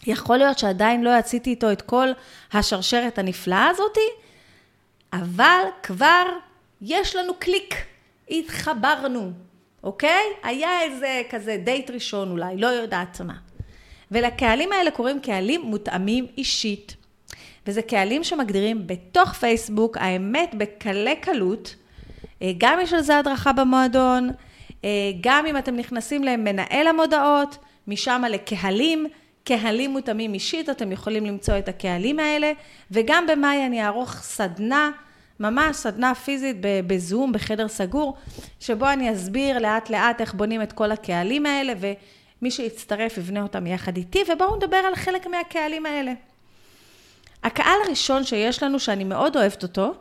יכול 0.08 0.38
להיות 0.38 0.60
שעדיין 0.60 1.04
לא 1.04 1.10
יציתי 1.20 1.50
איתו 1.50 1.72
את 1.72 1.82
כל 1.82 2.08
השרשרת 2.54 3.18
הנפלאה 3.18 3.68
הזאתי, 3.68 4.10
אבל 5.14 5.64
כבר 5.84 6.24
יש 6.82 7.16
לנו 7.16 7.34
קליק, 7.40 7.76
התחברנו, 8.30 9.32
אוקיי? 9.84 10.24
היה 10.44 10.82
איזה 10.82 11.22
כזה 11.30 11.58
דייט 11.64 11.90
ראשון 11.90 12.32
אולי, 12.32 12.58
לא 12.58 12.68
יודעת 12.68 13.22
מה. 13.22 13.36
ולקהלים 14.12 14.72
האלה 14.72 14.92
קוראים 14.92 15.20
קהלים 15.20 15.62
מותאמים 15.62 16.28
אישית. 16.38 16.99
וזה 17.70 17.82
קהלים 17.82 18.24
שמגדירים 18.24 18.88
בתוך 18.88 19.34
פייסבוק, 19.34 19.98
האמת 19.98 20.56
בקלי 20.58 21.16
קלות, 21.16 21.76
אה, 22.42 22.52
גם 22.58 22.80
יש 22.82 22.94
על 22.94 23.02
זה 23.02 23.18
הדרכה 23.18 23.54
במועדון, 23.54 24.30
אה, 24.84 24.90
גם 25.22 25.46
אם 25.46 25.58
אתם 25.58 25.76
נכנסים 25.76 26.24
למנהל 26.24 26.88
המודעות, 26.88 27.58
משם 27.88 28.24
לקהלים, 28.30 29.08
קהלים 29.44 29.92
מותאמים 29.92 30.34
אישית, 30.34 30.70
אתם 30.70 30.92
יכולים 30.92 31.26
למצוא 31.26 31.58
את 31.58 31.70
הקהלים 31.70 32.20
האלה, 32.20 32.52
וגם 32.92 33.28
במאי 33.28 33.66
אני 33.66 33.84
אערוך 33.84 34.14
סדנה, 34.14 34.92
ממש 35.40 35.76
סדנה 35.76 36.16
פיזית 36.16 36.58
בזום, 36.62 37.32
בחדר 37.32 37.68
סגור, 37.68 38.18
שבו 38.60 38.90
אני 38.90 39.14
אסביר 39.14 39.60
לאט 39.60 39.90
לאט 39.90 40.22
איך 40.22 40.34
בונים 40.34 40.62
את 40.62 40.74
כל 40.74 40.92
הקהלים 40.92 41.46
האלה, 41.46 41.74
ומי 41.80 42.52
שיצטרף 42.52 43.18
יבנה 43.18 43.42
אותם 43.44 43.68
יחד 43.68 43.98
איתי, 43.98 44.24
ובואו 44.34 44.56
נדבר 44.56 44.78
על 44.78 44.96
חלק 44.96 45.28
מהקהלים 45.28 45.86
האלה. 45.86 46.14
הקהל 47.44 47.78
הראשון 47.86 48.24
שיש 48.24 48.64
לנו, 48.64 48.80
שאני 48.80 49.04
מאוד 49.04 49.38
אוהבת 49.38 49.64
אותו, 49.64 49.94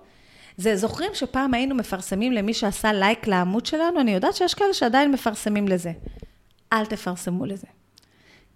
זה 0.56 0.76
זוכרים 0.76 1.10
שפעם 1.14 1.54
היינו 1.54 1.74
מפרסמים 1.74 2.32
למי 2.32 2.54
שעשה 2.54 2.92
לייק 2.92 3.26
לעמוד 3.26 3.66
שלנו? 3.66 4.00
אני 4.00 4.14
יודעת 4.14 4.34
שיש 4.34 4.54
כאלה 4.54 4.74
שעדיין 4.74 5.12
מפרסמים 5.12 5.68
לזה. 5.68 5.92
אל 6.72 6.86
תפרסמו 6.86 7.46
לזה. 7.46 7.66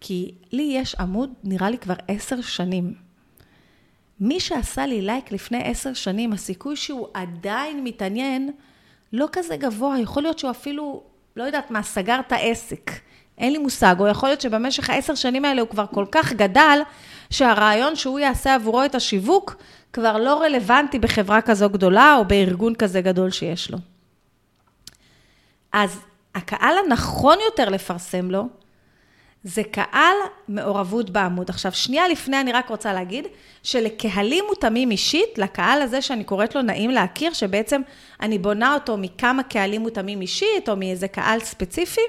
כי 0.01 0.35
לי 0.53 0.62
יש 0.62 0.95
עמוד, 0.95 1.31
נראה 1.45 1.71
לי 1.71 1.79
כבר 1.79 1.95
עשר 2.09 2.41
שנים. 2.41 2.95
מי 4.21 4.41
שעשה 4.41 4.87
לי 4.87 5.03
לייק 5.03 5.33
לפני 5.33 5.62
עשר 5.65 5.95
שנים, 5.95 6.33
הסיכוי 6.33 6.77
שהוא 6.77 7.09
עדיין 7.15 7.85
מתעניין 7.85 8.51
לא 9.12 9.29
כזה 9.33 9.57
גבוה. 9.57 10.01
יכול 10.01 10.23
להיות 10.23 10.39
שהוא 10.39 10.51
אפילו, 10.51 11.03
לא 11.37 11.45
יודעת 11.45 11.71
מה, 11.71 11.83
סגר 11.83 12.21
את 12.21 12.33
העסק. 12.33 12.91
אין 13.39 13.53
לי 13.53 13.59
מושג, 13.59 13.97
או 13.99 14.07
יכול 14.09 14.29
להיות 14.29 14.41
שבמשך 14.41 14.91
העשר 14.91 15.15
שנים 15.15 15.45
האלה 15.45 15.61
הוא 15.61 15.69
כבר 15.69 15.87
כל 15.87 16.07
כך 16.12 16.33
גדל, 16.33 16.79
שהרעיון 17.33 17.97
שהוא 17.97 18.19
יעשה 18.19 18.55
עבורו 18.55 18.85
את 18.85 18.95
השיווק 18.95 19.57
כבר 19.93 20.17
לא 20.17 20.43
רלוונטי 20.43 20.99
בחברה 20.99 21.41
כזו 21.41 21.71
גדולה 21.71 22.17
או 22.19 22.25
בארגון 22.25 22.75
כזה 22.75 23.01
גדול 23.01 23.31
שיש 23.31 23.71
לו. 23.71 23.79
אז 25.73 26.01
הקהל 26.35 26.75
הנכון 26.85 27.39
יותר 27.45 27.69
לפרסם 27.69 28.31
לו, 28.31 28.49
זה 29.45 29.62
קהל 29.71 30.17
מעורבות 30.49 31.11
בעמוד. 31.11 31.51
עכשיו, 31.51 31.73
שנייה 31.73 32.09
לפני 32.09 32.41
אני 32.41 32.53
רק 32.53 32.69
רוצה 32.69 32.93
להגיד 32.93 33.27
שלקהלים 33.62 34.45
מותאמים 34.49 34.91
אישית, 34.91 35.39
לקהל 35.39 35.83
הזה 35.83 36.03
שאני 36.03 36.25
קוראת 36.25 36.55
לו 36.55 36.62
נעים 36.62 36.91
להכיר, 36.91 37.33
שבעצם 37.33 37.81
אני 38.21 38.39
בונה 38.39 38.75
אותו 38.75 38.97
מכמה 38.97 39.43
קהלים 39.43 39.81
מותאמים 39.81 40.21
אישית, 40.21 40.69
או 40.69 40.77
מאיזה 40.77 41.09
קהל 41.09 41.41
ספציפי, 41.41 42.01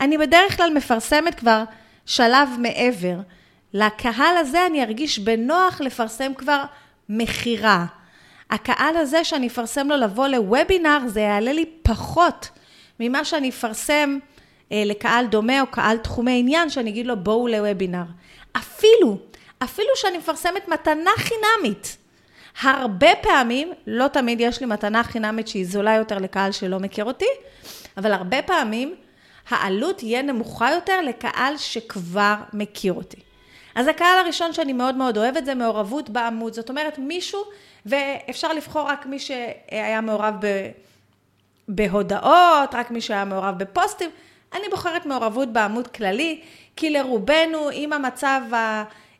אני 0.00 0.18
בדרך 0.18 0.56
כלל 0.56 0.72
מפרסמת 0.74 1.34
כבר 1.34 1.64
שלב 2.06 2.48
מעבר. 2.58 3.16
לקהל 3.72 4.36
הזה 4.36 4.66
אני 4.66 4.84
ארגיש 4.84 5.18
בנוח 5.18 5.80
לפרסם 5.80 6.34
כבר 6.34 6.62
מכירה. 7.08 7.86
הקהל 8.50 8.96
הזה 8.96 9.24
שאני 9.24 9.46
אפרסם 9.46 9.88
לו 9.88 9.96
לבוא 9.96 10.28
לוובינר, 10.28 10.98
זה 11.06 11.20
יעלה 11.20 11.52
לי 11.52 11.64
פחות 11.82 12.48
ממה 13.00 13.24
שאני 13.24 13.48
אפרסם 13.48 14.18
אה, 14.72 14.82
לקהל 14.86 15.26
דומה 15.26 15.60
או 15.60 15.66
קהל 15.66 15.96
תחומי 15.96 16.38
עניין, 16.40 16.70
שאני 16.70 16.90
אגיד 16.90 17.06
לו 17.06 17.16
בואו 17.16 17.48
לוובינר. 17.48 18.04
אפילו, 18.56 19.18
אפילו 19.58 19.88
שאני 19.94 20.18
מפרסמת 20.18 20.68
מתנה 20.68 21.10
חינמית. 21.16 21.96
הרבה 22.62 23.10
פעמים, 23.22 23.72
לא 23.86 24.08
תמיד 24.08 24.40
יש 24.40 24.60
לי 24.60 24.66
מתנה 24.66 25.04
חינמית 25.04 25.48
שהיא 25.48 25.66
זולה 25.66 25.94
יותר 25.94 26.18
לקהל 26.18 26.52
שלא 26.52 26.78
מכיר 26.78 27.04
אותי, 27.04 27.28
אבל 27.96 28.12
הרבה 28.12 28.42
פעמים 28.42 28.94
העלות 29.48 29.96
תהיה 29.96 30.22
נמוכה 30.22 30.70
יותר 30.70 31.00
לקהל 31.00 31.56
שכבר 31.56 32.34
מכיר 32.52 32.92
אותי. 32.92 33.27
אז 33.78 33.88
הקהל 33.88 34.18
הראשון 34.18 34.52
שאני 34.52 34.72
מאוד 34.72 34.94
מאוד 34.94 35.18
אוהבת 35.18 35.44
זה 35.44 35.54
מעורבות 35.54 36.10
בעמוד. 36.10 36.52
זאת 36.52 36.68
אומרת, 36.68 36.98
מישהו, 36.98 37.40
ואפשר 37.86 38.52
לבחור 38.52 38.82
רק 38.82 39.06
מי 39.06 39.18
שהיה 39.18 40.00
מעורב 40.00 40.34
ב, 40.40 40.46
בהודעות, 41.68 42.74
רק 42.74 42.90
מי 42.90 43.00
שהיה 43.00 43.24
מעורב 43.24 43.58
בפוסטים. 43.58 44.10
אני 44.54 44.62
בוחרת 44.70 45.06
מעורבות 45.06 45.52
בעמוד 45.52 45.86
כללי, 45.86 46.40
כי 46.76 46.90
לרובנו, 46.90 47.68
עם 47.72 47.92
המצב, 47.92 48.40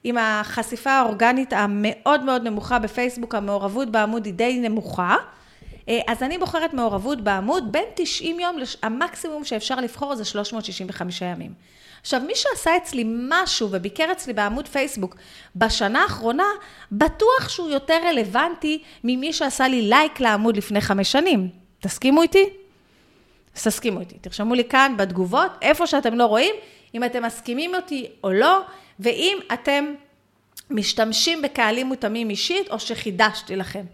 עם 0.04 0.18
החשיפה 0.18 0.90
האורגנית 0.90 1.52
המאוד 1.52 2.22
מאוד 2.22 2.42
נמוכה 2.42 2.78
בפייסבוק, 2.78 3.34
המעורבות 3.34 3.90
בעמוד 3.90 4.26
היא 4.26 4.34
די 4.34 4.60
נמוכה. 4.68 5.16
אה, 5.88 6.00
אז 6.08 6.22
אני 6.22 6.38
בוחרת 6.38 6.74
מעורבות 6.74 7.20
בעמוד 7.20 7.72
בין 7.72 7.84
90 7.94 8.40
יום, 8.40 8.56
המקסימום 8.82 9.44
שאפשר 9.44 9.76
לבחור 9.76 10.14
זה 10.14 10.24
365 10.24 11.22
ימים. 11.22 11.52
עכשיו, 12.08 12.20
מי 12.26 12.32
שעשה 12.34 12.76
אצלי 12.76 13.04
משהו 13.06 13.68
וביקר 13.72 14.12
אצלי 14.12 14.32
בעמוד 14.32 14.68
פייסבוק 14.68 15.16
בשנה 15.56 16.02
האחרונה, 16.02 16.44
בטוח 16.92 17.48
שהוא 17.48 17.70
יותר 17.70 17.98
רלוונטי 18.08 18.82
ממי 19.04 19.32
שעשה 19.32 19.68
לי 19.68 19.82
לייק 19.82 20.20
לעמוד 20.20 20.56
לפני 20.56 20.80
חמש 20.80 21.12
שנים. 21.12 21.48
תסכימו 21.80 22.22
איתי? 22.22 22.50
אז 23.56 23.64
תסכימו 23.64 24.00
איתי. 24.00 24.18
תרשמו 24.20 24.54
לי 24.54 24.64
כאן 24.64 24.94
בתגובות, 24.98 25.52
איפה 25.62 25.86
שאתם 25.86 26.14
לא 26.14 26.24
רואים, 26.24 26.54
אם 26.94 27.04
אתם 27.04 27.22
מסכימים 27.22 27.74
אותי 27.74 28.06
או 28.24 28.32
לא, 28.32 28.60
ואם 29.00 29.38
אתם 29.52 29.94
משתמשים 30.70 31.42
בקהלים 31.42 31.86
מותאמים 31.86 32.30
אישית, 32.30 32.70
או 32.70 32.78
שחידשתי 32.78 33.56
לכם. 33.56 33.84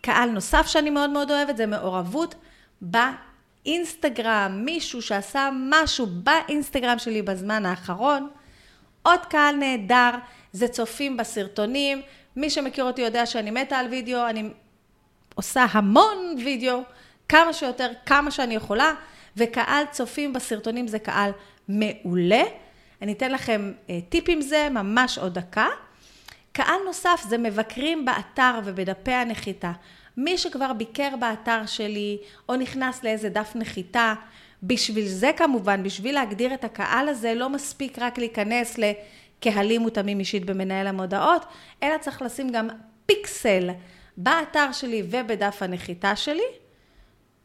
קהל 0.00 0.30
נוסף 0.30 0.66
שאני 0.66 0.90
מאוד 0.90 1.10
מאוד 1.10 1.30
אוהבת 1.30 1.56
זה 1.56 1.66
מעורבות 1.66 2.34
באינסטגרם, 3.64 4.62
מישהו 4.64 5.02
שעשה 5.02 5.50
משהו 5.70 6.06
באינסטגרם 6.06 6.98
שלי 6.98 7.22
בזמן 7.22 7.66
האחרון. 7.66 8.28
עוד 9.02 9.20
קהל 9.20 9.56
נהדר, 9.56 10.10
זה 10.52 10.68
צופים 10.68 11.16
בסרטונים. 11.16 12.02
מי 12.36 12.50
שמכיר 12.50 12.84
אותי 12.84 13.02
יודע 13.02 13.26
שאני 13.26 13.50
מתה 13.50 13.78
על 13.78 13.86
וידאו, 13.86 14.28
אני 14.28 14.48
עושה 15.34 15.66
המון 15.70 16.34
וידאו, 16.44 16.80
כמה 17.28 17.52
שיותר, 17.52 17.90
כמה 18.06 18.30
שאני 18.30 18.54
יכולה, 18.54 18.92
וקהל 19.36 19.84
צופים 19.90 20.32
בסרטונים 20.32 20.88
זה 20.88 20.98
קהל 20.98 21.30
מעולה. 21.68 22.42
אני 23.02 23.12
אתן 23.12 23.32
לכם 23.32 23.72
אה, 23.90 23.98
טיפ 24.08 24.24
עם 24.28 24.40
זה, 24.40 24.68
ממש 24.70 25.18
עוד 25.18 25.34
דקה. 25.34 25.66
קהל 26.52 26.80
נוסף 26.86 27.24
זה 27.28 27.38
מבקרים 27.38 28.04
באתר 28.04 28.60
ובדפי 28.64 29.12
הנחיתה. 29.12 29.72
מי 30.16 30.38
שכבר 30.38 30.72
ביקר 30.72 31.08
באתר 31.20 31.66
שלי, 31.66 32.18
או 32.48 32.56
נכנס 32.56 33.04
לאיזה 33.04 33.28
דף 33.28 33.52
נחיתה, 33.54 34.14
בשביל 34.62 35.08
זה 35.08 35.30
כמובן, 35.36 35.82
בשביל 35.82 36.14
להגדיר 36.14 36.54
את 36.54 36.64
הקהל 36.64 37.08
הזה, 37.08 37.34
לא 37.34 37.50
מספיק 37.50 37.98
רק 37.98 38.18
להיכנס 38.18 38.78
לקהלים 38.78 39.80
מותאמים 39.80 40.20
אישית 40.20 40.44
במנהל 40.44 40.86
המודעות, 40.86 41.44
אלא 41.82 41.98
צריך 41.98 42.22
לשים 42.22 42.50
גם 42.50 42.68
פיקסל 43.06 43.70
באתר 44.16 44.72
שלי 44.72 45.02
ובדף 45.10 45.58
הנחיתה 45.60 46.16
שלי, 46.16 46.42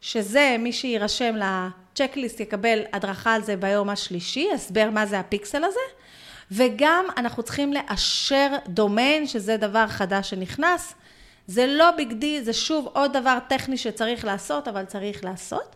שזה 0.02 0.56
מי 0.60 0.74
שיירשם 0.74 1.36
לצ'קליסט 1.36 2.40
יקבל 2.40 2.80
הדרכה 2.94 3.34
על 3.34 3.44
זה 3.44 3.58
ביום 3.58 3.90
השלישי, 3.90 4.48
הסבר 4.54 4.90
מה 4.90 5.06
זה 5.06 5.20
הפיקסל 5.20 5.64
הזה. 5.64 5.80
וגם 6.52 7.06
אנחנו 7.18 7.44
צריכים 7.44 7.74
לאשר 7.74 8.56
דומיין, 8.68 9.28
שזה 9.28 9.58
דבר 9.58 9.88
חדש 9.88 10.30
שנכנס. 10.30 10.94
זה 11.50 11.68
לא 11.68 11.92
big 11.92 12.14
deal, 12.14 12.44
זה 12.44 12.54
שוב 12.54 12.88
עוד 12.94 13.18
דבר 13.18 13.38
טכני 13.48 13.78
שצריך 13.78 14.26
לעשות, 14.26 14.68
אבל 14.68 14.86
צריך 14.86 15.24
לעשות. 15.24 15.76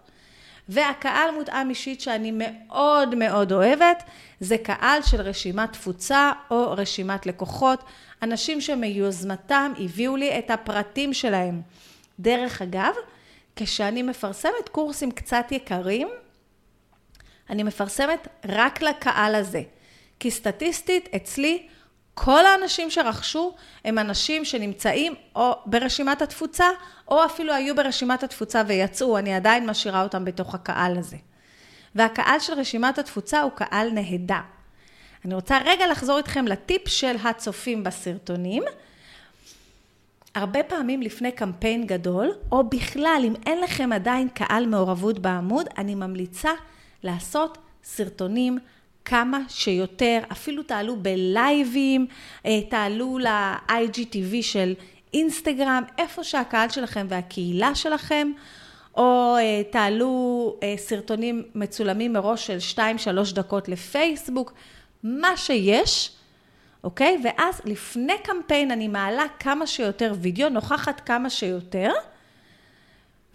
והקהל 0.69 1.31
מותאם 1.31 1.69
אישית 1.69 2.01
שאני 2.01 2.31
מאוד 2.35 3.15
מאוד 3.15 3.51
אוהבת, 3.51 4.03
זה 4.39 4.57
קהל 4.57 5.01
של 5.01 5.21
רשימת 5.21 5.73
תפוצה 5.73 6.31
או 6.51 6.71
רשימת 6.71 7.25
לקוחות, 7.25 7.83
אנשים 8.21 8.61
שמיוזמתם 8.61 9.73
הביאו 9.79 10.15
לי 10.15 10.39
את 10.39 10.51
הפרטים 10.51 11.13
שלהם. 11.13 11.61
דרך 12.19 12.61
אגב, 12.61 12.93
כשאני 13.55 14.03
מפרסמת 14.03 14.69
קורסים 14.71 15.11
קצת 15.11 15.45
יקרים, 15.51 16.07
אני 17.49 17.63
מפרסמת 17.63 18.27
רק 18.45 18.81
לקהל 18.81 19.35
הזה. 19.35 19.61
כי 20.19 20.31
סטטיסטית, 20.31 21.09
אצלי, 21.15 21.67
כל 22.13 22.45
האנשים 22.45 22.91
שרכשו 22.91 23.55
הם 23.85 23.99
אנשים 23.99 24.45
שנמצאים 24.45 25.15
או 25.35 25.55
ברשימת 25.65 26.21
התפוצה, 26.21 26.65
או 27.07 27.25
אפילו 27.25 27.53
היו 27.53 27.75
ברשימת 27.75 28.23
התפוצה 28.23 28.63
ויצאו, 28.67 29.17
אני 29.17 29.33
עדיין 29.33 29.69
משאירה 29.69 30.03
אותם 30.03 30.25
בתוך 30.25 30.55
הקהל 30.55 30.97
הזה. 30.97 31.17
והקהל 31.95 32.39
של 32.39 32.53
רשימת 32.53 32.97
התפוצה 32.99 33.41
הוא 33.41 33.51
קהל 33.51 33.89
נהדר. 33.89 34.41
אני 35.25 35.33
רוצה 35.33 35.57
רגע 35.65 35.87
לחזור 35.87 36.17
איתכם 36.17 36.47
לטיפ 36.47 36.87
של 36.87 37.15
הצופים 37.23 37.83
בסרטונים. 37.83 38.63
הרבה 40.35 40.63
פעמים 40.63 41.01
לפני 41.01 41.31
קמפיין 41.31 41.87
גדול, 41.87 42.31
או 42.51 42.69
בכלל, 42.69 43.21
אם 43.23 43.33
אין 43.45 43.61
לכם 43.61 43.91
עדיין 43.91 44.29
קהל 44.29 44.65
מעורבות 44.65 45.19
בעמוד, 45.19 45.67
אני 45.77 45.95
ממליצה 45.95 46.51
לעשות 47.03 47.57
סרטונים 47.83 48.59
כמה 49.05 49.39
שיותר, 49.49 50.19
אפילו 50.31 50.63
תעלו 50.63 50.95
בלייבים, 50.95 52.07
אה, 52.45 52.61
תעלו 52.69 53.17
ל-IGTV 53.17 54.41
של 54.41 54.73
אינסטגרם, 55.13 55.83
איפה 55.97 56.23
שהקהל 56.23 56.69
שלכם 56.69 57.05
והקהילה 57.09 57.75
שלכם, 57.75 58.31
או 58.97 59.35
אה, 59.39 59.61
תעלו 59.71 60.55
אה, 60.63 60.73
סרטונים 60.77 61.43
מצולמים 61.55 62.13
מראש 62.13 62.47
של 62.51 62.81
2-3 63.31 63.35
דקות 63.35 63.69
לפייסבוק, 63.69 64.53
מה 65.03 65.37
שיש, 65.37 66.11
אוקיי? 66.83 67.17
ואז 67.23 67.61
לפני 67.65 68.13
קמפיין 68.23 68.71
אני 68.71 68.87
מעלה 68.87 69.25
כמה 69.39 69.67
שיותר 69.67 70.13
וידאו, 70.21 70.49
נוכחת 70.49 71.01
כמה 71.05 71.29
שיותר, 71.29 71.91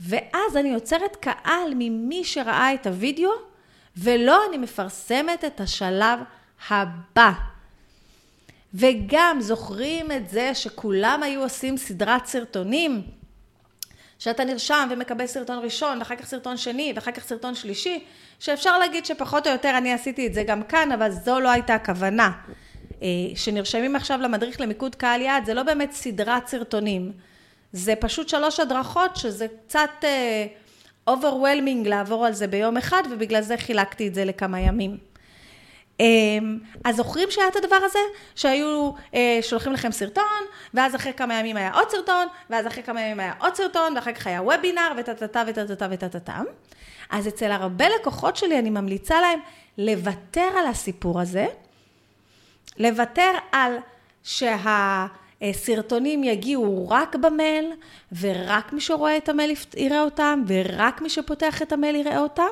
ואז 0.01 0.57
אני 0.57 0.69
יוצרת 0.69 1.17
קהל 1.17 1.73
ממי 1.75 2.25
שראה 2.25 2.75
את 2.75 2.87
הוידאו, 2.87 3.31
ולא 3.99 4.41
אני 4.49 4.59
מפרסמת 4.59 5.45
את 5.45 5.61
השלב 5.61 6.19
הבא. 6.69 7.33
וגם 8.75 9.37
זוכרים 9.41 10.13
את 10.13 10.29
זה 10.29 10.55
שכולם 10.55 11.21
היו 11.23 11.43
עושים 11.43 11.77
סדרת 11.77 12.27
סרטונים, 12.27 13.03
שאתה 14.19 14.45
נרשם 14.45 14.89
ומקבל 14.91 15.27
סרטון 15.27 15.59
ראשון, 15.65 15.99
ואחר 15.99 16.17
כך 16.17 16.27
סרטון 16.27 16.57
שני, 16.57 16.93
ואחר 16.95 17.11
כך 17.11 17.25
סרטון 17.25 17.55
שלישי, 17.55 18.05
שאפשר 18.41 18.79
להגיד 18.79 19.07
שפחות 19.07 19.47
או 19.47 19.53
יותר 19.53 19.79
אני 19.79 19.93
עשיתי 19.93 20.27
את 20.27 20.35
זה 20.35 20.43
גם 20.43 20.63
כאן, 20.63 20.93
אבל 20.93 21.11
זו 21.11 21.41
לא 21.41 21.49
הייתה 21.49 21.75
הכוונה. 21.75 22.31
אה, 23.03 23.09
שנרשמים 23.35 23.97
עכשיו 23.97 24.21
למדריך 24.21 24.61
למיקוד 24.61 24.95
קהל 24.95 25.21
יעד, 25.21 25.45
זה 25.45 25.55
לא 25.55 25.63
באמת 25.63 25.93
סדרת 25.93 26.47
סרטונים. 26.47 27.13
זה 27.73 27.95
פשוט 27.97 28.29
שלוש 28.29 28.61
הדרכות, 28.61 29.17
שזה 29.17 29.47
קצת... 29.67 30.05
overwhelming 31.09 31.89
לעבור 31.89 32.27
על 32.27 32.33
זה 32.33 32.47
ביום 32.47 32.77
אחד, 32.77 33.03
ובגלל 33.11 33.41
זה 33.41 33.57
חילקתי 33.57 34.09
את 34.09 34.15
זה 34.15 34.25
לכמה 34.25 34.61
ימים. 34.61 34.97
אמ, 36.01 36.59
אז 36.85 36.97
זוכרים 36.97 37.31
שהיה 37.31 37.49
את 37.49 37.57
הדבר 37.57 37.77
הזה? 37.85 37.99
שהיו 38.35 38.93
אה, 39.15 39.39
שולחים 39.43 39.73
לכם 39.73 39.93
סרטון, 39.93 40.43
ואז 40.75 40.95
אחרי 40.95 41.13
כמה 41.13 41.35
ימים 41.35 41.57
היה 41.57 41.73
עוד 41.73 41.91
סרטון, 41.91 42.27
ואז 42.51 42.67
אחרי 42.67 42.83
כמה 42.83 43.01
ימים 43.01 43.21
היה 43.21 43.33
עוד 43.39 43.55
סרטון, 43.55 43.97
ואחר 43.97 44.13
כך 44.13 44.27
היה 44.27 44.43
וובינר, 44.43 44.93
וטטטה 44.97 45.43
וטטטה 45.47 45.87
וטטטה. 45.91 46.41
אז 47.11 47.29
אצל 47.29 47.51
הרבה 47.51 47.85
לקוחות 47.89 48.37
שלי 48.37 48.59
אני 48.59 48.71
ממליצה 48.71 49.21
להם 49.21 49.41
לוותר 49.79 50.49
על 50.59 50.67
הסיפור 50.67 51.21
הזה, 51.21 51.47
לוותר 52.79 53.31
על 53.53 53.77
שה... 54.23 55.07
סרטונים 55.53 56.25
יגיעו 56.25 56.89
רק 56.89 57.17
במייל, 57.17 57.73
ורק 58.21 58.73
מי 58.73 58.81
שרואה 58.81 59.17
את 59.17 59.29
המייל 59.29 59.55
יראה 59.77 60.03
אותם, 60.03 60.43
ורק 60.47 61.01
מי 61.01 61.11
שפותח 61.11 61.63
את 61.63 61.73
המייל 61.73 61.97
יראה 61.97 62.19
אותם, 62.19 62.49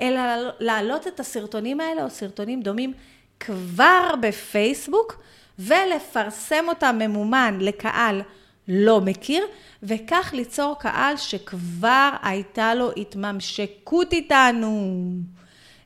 אלא 0.00 0.20
להעלות 0.60 1.06
את 1.06 1.20
הסרטונים 1.20 1.80
האלה, 1.80 2.04
או 2.04 2.10
סרטונים 2.10 2.62
דומים, 2.62 2.92
כבר 3.40 4.14
בפייסבוק, 4.20 5.22
ולפרסם 5.58 6.64
אותם 6.68 6.96
ממומן 6.98 7.58
לקהל 7.60 8.22
לא 8.68 9.00
מכיר, 9.00 9.46
וכך 9.82 10.30
ליצור 10.34 10.78
קהל 10.78 11.16
שכבר 11.16 12.10
הייתה 12.22 12.74
לו 12.74 12.90
התממשקות 12.96 14.12
איתנו. 14.12 15.04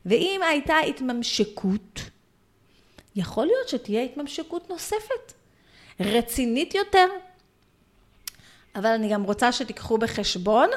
ואם 0.05 0.41
הייתה 0.49 0.77
התממשקות, 0.79 2.01
יכול 3.15 3.45
להיות 3.45 3.69
שתהיה 3.69 4.03
התממשקות 4.03 4.69
נוספת. 4.69 5.38
רצינית 5.99 6.75
יותר. 6.75 7.05
אבל 8.75 8.89
אני 8.89 9.09
גם 9.09 9.23
רוצה 9.23 9.51
שתיקחו 9.51 9.97
בחשבון 9.97 10.69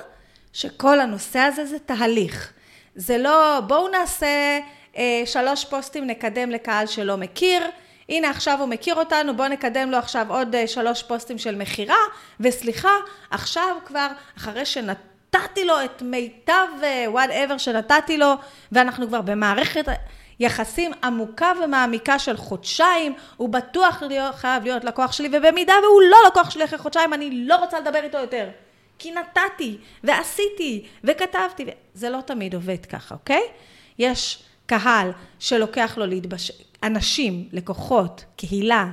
שכל 0.53 1.01
הנושא 1.01 1.39
הזה 1.39 1.67
זה 1.67 1.79
תהליך. 1.79 2.53
זה 2.95 3.19
לא, 3.19 3.61
בואו 3.67 3.89
נעשה 3.89 4.61
אה, 4.97 5.23
שלוש 5.25 5.65
פוסטים, 5.65 6.07
נקדם 6.07 6.51
לקהל 6.51 6.87
שלא 6.87 7.17
מכיר. 7.17 7.63
הנה 8.09 8.31
עכשיו 8.31 8.61
הוא 8.61 8.69
מכיר 8.69 8.95
אותנו, 8.95 9.37
בואו 9.37 9.49
נקדם 9.49 9.91
לו 9.91 9.99
עכשיו 9.99 10.27
עוד 10.29 10.55
אה, 10.55 10.67
שלוש 10.67 11.03
פוסטים 11.03 11.39
של 11.39 11.55
מכירה, 11.55 11.97
וסליחה, 12.41 12.97
עכשיו 13.31 13.77
כבר, 13.85 14.09
אחרי 14.37 14.63
נתתי 14.83 15.65
לו 15.65 15.85
את 15.85 16.03
מיטב 16.03 16.67
וואטאבר 17.07 17.59
שנתתי 17.59 18.19
לו, 18.19 18.35
ואנחנו 18.73 19.09
כבר 19.09 19.21
במערכת 19.21 19.85
יחסים 20.41 20.93
עמוקה 21.05 21.53
ומעמיקה 21.65 22.19
של 22.19 22.37
חודשיים, 22.37 23.15
הוא 23.37 23.49
בטוח 23.49 24.03
להיות, 24.03 24.35
חייב 24.35 24.65
להיות 24.65 24.85
לקוח 24.85 25.13
שלי, 25.13 25.29
ובמידה 25.33 25.75
והוא 25.83 26.03
לא 26.11 26.17
לקוח 26.27 26.51
שלי 26.51 26.65
אחרי 26.65 26.79
חודשיים, 26.79 27.15
אני 27.15 27.45
לא 27.47 27.57
רוצה 27.57 27.81
לדבר 27.81 28.01
איתו 28.05 28.19
יותר. 28.19 28.49
כי 28.99 29.13
נתתי, 29.13 29.79
ועשיתי, 30.05 30.87
וכתבתי, 31.05 31.65
זה 31.95 32.11
לא 32.11 32.21
תמיד 32.21 32.55
עובד 32.55 32.87
ככה, 32.87 33.15
אוקיי? 33.15 33.43
יש 33.99 34.43
קהל 34.67 35.11
שלוקח 35.39 35.99
לו 35.99 36.07
להתבשל, 36.07 36.55
אנשים, 36.83 37.49
לקוחות, 37.53 38.25
קהילה, 38.37 38.87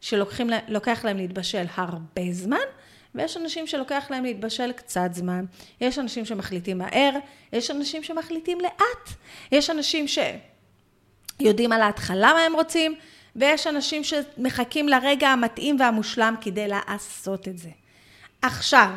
שלוקח 0.00 1.04
להם 1.04 1.16
להתבשל 1.16 1.64
הרבה 1.74 2.22
זמן, 2.30 2.66
ויש 3.14 3.36
אנשים 3.36 3.66
שלוקח 3.66 4.06
להם 4.10 4.24
להתבשל 4.24 4.72
קצת 4.72 5.08
זמן. 5.12 5.44
יש 5.80 5.98
אנשים 5.98 6.24
שמחליטים 6.24 6.78
מהר, 6.78 7.10
יש 7.52 7.70
אנשים 7.70 8.02
שמחליטים 8.02 8.60
לאט, 8.60 9.16
יש 9.52 9.70
אנשים 9.70 10.08
שיודעים 11.42 11.72
על 11.72 11.82
ההתחלה 11.82 12.32
מה 12.32 12.40
הם 12.40 12.54
רוצים, 12.54 12.94
ויש 13.36 13.66
אנשים 13.66 14.02
שמחכים 14.04 14.88
לרגע 14.88 15.28
המתאים 15.28 15.76
והמושלם 15.80 16.34
כדי 16.40 16.68
לעשות 16.68 17.48
את 17.48 17.58
זה. 17.58 17.70
עכשיו, 18.42 18.90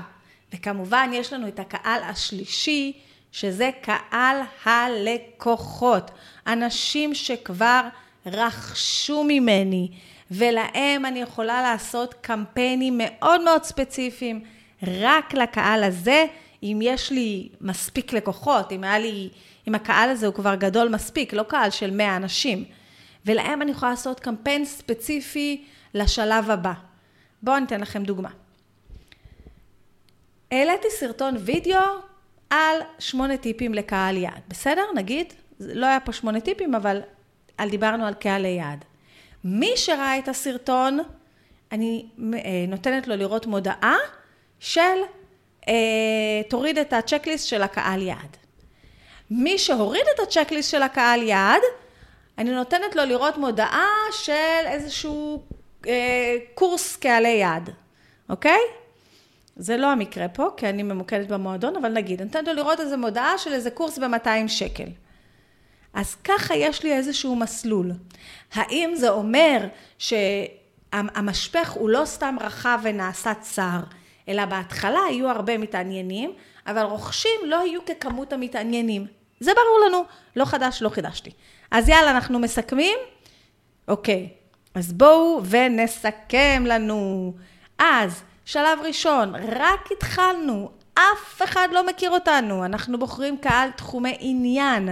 וכמובן 0.54 1.10
יש 1.14 1.34
לנו 1.34 1.48
את 1.48 1.60
הקהל 1.60 2.04
השלישי, 2.04 2.94
שזה 3.32 3.70
קהל 3.82 4.42
הלקוחות. 4.66 6.12
אנשים 6.48 7.16
שכבר 7.16 7.82
רכשו 8.26 9.24
ממני, 9.28 9.88
ולהם 10.32 11.06
אני 11.06 11.22
יכולה 11.22 11.62
לעשות 11.62 12.14
קמפיינים 12.14 13.02
מאוד 13.04 13.42
מאוד 13.42 13.64
ספציפיים, 13.64 14.44
רק 14.88 15.34
לקהל 15.34 15.84
הזה, 15.84 16.26
אם 16.64 16.80
יש 16.82 17.12
לי 17.12 17.50
מספיק 17.62 18.14
לקוחות, 18.14 18.72
אם 18.72 18.84
היה 18.84 19.00
לי, 19.00 19.30
אם 19.70 19.76
הקהל 19.76 20.10
הזה 20.10 20.28
הוא 20.28 20.36
כבר 20.36 20.56
גדול 20.56 20.90
מספיק, 20.90 21.34
לא 21.34 21.44
קהל 21.44 21.70
של 21.70 21.92
100 21.92 22.16
אנשים. 22.16 22.66
ולהם 23.26 23.62
אני 23.62 23.72
יכולה 23.72 23.92
לעשות 23.92 24.20
קמפיין 24.20 24.66
ספציפי 24.66 25.66
לשלב 25.94 26.50
הבא. 26.50 26.74
בואו 27.42 27.58
אני 27.58 27.66
אתן 27.66 27.82
לכם 27.82 28.04
דוגמה. 28.04 28.30
העליתי 30.52 30.88
סרטון 30.90 31.36
וידאו 31.40 31.80
על 32.50 32.78
שמונה 33.00 33.38
טיפים 33.38 33.74
לקהל 33.74 34.18
יעד, 34.18 34.42
בסדר? 34.48 34.84
נגיד, 34.96 35.34
לא 35.60 35.86
היה 35.86 36.00
פה 36.00 36.14
שמונה 36.14 36.42
טיפים, 36.42 36.76
אבל 36.76 37.02
דיברנו 37.70 38.06
על 38.06 38.14
קהל 38.14 38.46
יעד. 38.46 38.86
מי 39.44 39.72
שראה 39.76 40.20
את 40.20 40.28
הסרטון, 40.28 41.00
אני 41.72 42.06
אה, 42.34 42.40
נותנת 42.68 43.08
לו 43.08 43.16
לראות 43.16 43.46
מודעה 43.46 43.98
של 44.60 44.82
אה, 45.68 45.74
תוריד 46.50 46.78
את 46.78 46.94
הצ'קליסט 46.94 47.48
של 47.48 47.62
הקהל 47.62 48.02
יעד. 48.02 48.38
מי 49.32 49.58
שהוריד 49.58 50.04
את 50.16 50.20
הצ'קליסט 50.20 50.72
של 50.72 50.82
הקהל 50.82 51.22
יעד, 51.24 51.62
אני 52.38 52.52
נותנת 52.52 52.96
לו 52.96 53.06
לראות 53.06 53.38
מודעה 53.38 53.88
של 54.12 54.66
איזשהו 54.66 55.44
אה, 55.88 56.38
קורס 56.54 56.96
קהלי 56.96 57.30
יעד, 57.30 57.70
אוקיי? 58.30 58.60
זה 59.56 59.78
לא 59.78 59.92
המקרה 59.92 60.28
פה, 60.28 60.50
כי 60.58 60.70
אני 60.70 60.84
ממוקדת 60.84 61.28
במועדון, 61.28 61.76
אבל 61.76 61.94
נגיד, 61.94 62.22
נותנת 62.22 62.48
לו 62.48 62.54
לראות 62.54 62.80
איזו 62.80 62.98
מודעה 62.98 63.38
של 63.38 63.54
איזה 63.54 63.72
קורס 63.72 63.98
ב-200 63.98 64.48
שקל. 64.48 64.88
אז 65.94 66.16
ככה 66.16 66.56
יש 66.56 66.84
לי 66.84 66.94
איזשהו 66.94 67.36
מסלול. 67.36 67.92
האם 68.54 68.92
זה 68.96 69.10
אומר 69.10 69.68
שהמשפך 69.98 71.72
הוא 71.72 71.90
לא 71.90 72.06
סתם 72.06 72.36
רחב 72.42 72.80
ונעשה 72.84 73.34
צר, 73.34 73.80
אלא 74.28 74.46
בהתחלה 74.46 75.02
יהיו 75.12 75.30
הרבה 75.30 75.58
מתעניינים, 75.58 76.34
אבל 76.68 76.82
רוכשים 76.82 77.40
לא 77.46 77.56
יהיו 77.68 77.86
ככמות 77.86 78.34
המתעניינים. 78.34 79.19
זה 79.40 79.52
ברור 79.54 79.88
לנו, 79.88 80.04
לא 80.36 80.46
חדש, 80.46 80.82
לא 80.82 80.90
חידשתי. 80.90 81.32
אז 81.72 81.90
יאללה, 81.90 82.12
אנחנו 82.12 82.40
מסכמים? 82.40 82.98
אוקיי, 83.88 84.30
אז 84.76 84.94
בואו 84.94 85.42
ונסכם 85.46 86.64
לנו. 86.68 87.34
אז, 87.80 88.24
שלב 88.46 88.80
ראשון, 88.84 89.36
רק 89.36 89.90
התחלנו, 89.92 90.72
אף 90.94 91.42
אחד 91.44 91.68
לא 91.72 91.88
מכיר 91.88 92.12
אותנו, 92.12 92.66
אנחנו 92.66 93.00
בוחרים 93.00 93.38
קהל 93.38 93.72
תחומי 93.72 94.18
עניין. 94.20 94.90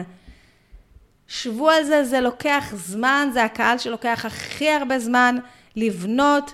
שבו 1.27 1.69
על 1.69 1.83
זה, 1.83 2.03
זה 2.03 2.21
לוקח 2.21 2.65
זמן, 2.73 3.29
זה 3.33 3.43
הקהל 3.43 3.77
שלוקח 3.77 4.25
הכי 4.25 4.69
הרבה 4.69 4.99
זמן 4.99 5.37
לבנות. 5.75 6.53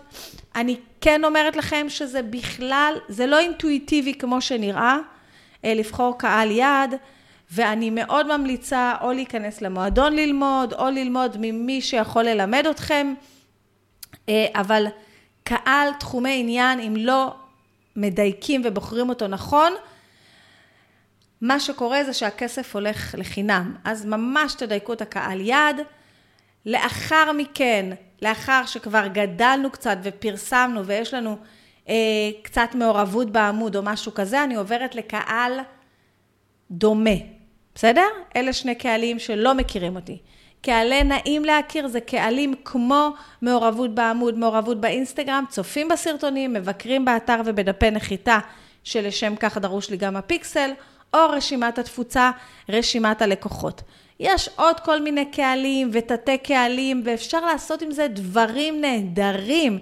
אני 0.56 0.80
כן 1.02 1.26
אומרת 1.26 1.56
לכם 1.56 1.86
שזה 1.90 2.22
בכלל, 2.22 2.94
זה 3.08 3.26
לא 3.26 3.40
אינטואיטיבי 3.40 4.14
כמו 4.14 4.42
שנראה, 4.42 4.98
אה, 5.66 5.74
לבחור 5.74 6.18
קהל 6.18 6.52
יעד, 6.52 6.96
ואני 7.56 7.90
מאוד 7.90 8.38
ממליצה 8.38 8.94
או 9.02 9.12
להיכנס 9.12 9.62
למועדון 9.62 10.16
ללמוד, 10.16 10.74
או 10.74 10.90
ללמוד 10.90 11.38
ממי 11.40 11.82
שיכול 11.82 12.24
ללמד 12.24 12.66
אתכם, 12.72 13.14
אה, 14.30 14.46
אבל 14.56 14.86
קהל, 15.44 15.90
תחומי 16.00 16.40
עניין, 16.40 16.80
אם 16.80 16.96
לא 16.98 17.36
מדייקים 17.96 18.62
ובוחרים 18.66 19.10
אותו 19.10 19.28
נכון, 19.28 19.74
מה 21.42 21.60
שקורה 21.60 22.04
זה 22.04 22.14
שהכסף 22.14 22.76
הולך 22.76 23.16
לחינם. 23.18 23.76
אז 23.84 24.06
ממש 24.06 24.54
תדייקו 24.54 24.94
את 24.94 25.02
הקהל 25.02 25.42
יעד. 25.42 25.82
לאחר 26.66 27.32
מכן, 27.32 27.90
לאחר 28.22 28.66
שכבר 28.66 29.08
גדלנו 29.08 29.72
קצת 29.72 29.98
ופרסמנו 30.04 30.86
ויש 30.86 31.14
לנו 31.14 31.38
אה, 31.90 31.96
קצת 32.42 32.70
מעורבות 32.76 33.32
בעמוד 33.32 33.76
או 33.76 33.84
משהו 33.84 34.14
כזה, 34.14 34.44
אני 34.44 34.56
עוברת 34.56 34.96
לקהל 34.96 35.60
דומה, 36.72 37.33
בסדר? 37.76 38.08
אלה 38.36 38.54
שני 38.54 38.76
קהלים 38.76 39.20
שלא 39.20 39.54
מכירים 39.54 39.96
אותי. 39.96 40.18
קהלי 40.62 41.04
נעים 41.04 41.46
להכיר 41.46 41.88
זה 41.88 42.02
קהלים 42.02 42.54
כמו 42.66 43.10
מעורבות 43.42 43.96
בעמוד, 43.96 44.38
מעורבות 44.38 44.82
באינסטגרם, 44.82 45.44
צופים 45.50 45.88
בסרטונים, 45.88 46.54
מבקרים 46.54 47.06
באתר 47.06 47.42
ובדפי 47.46 47.92
נחיתה, 47.92 48.40
שלשם 48.84 49.36
כך 49.36 49.58
דרוש 49.58 49.90
לי 49.90 49.98
גם 49.98 50.16
הפיקסל, 50.16 50.72
או 51.14 51.20
רשימת 51.30 51.80
התפוצה, 51.80 52.32
רשימת 52.70 53.22
הלקוחות. 53.22 53.82
יש 54.20 54.50
עוד 54.56 54.80
כל 54.80 55.02
מיני 55.02 55.26
קהלים 55.26 55.90
ותתי 55.94 56.38
קהלים, 56.38 57.02
ואפשר 57.06 57.46
לעשות 57.46 57.82
עם 57.82 57.92
זה 57.92 58.08
דברים 58.08 58.82
נהדרים. 58.82 59.80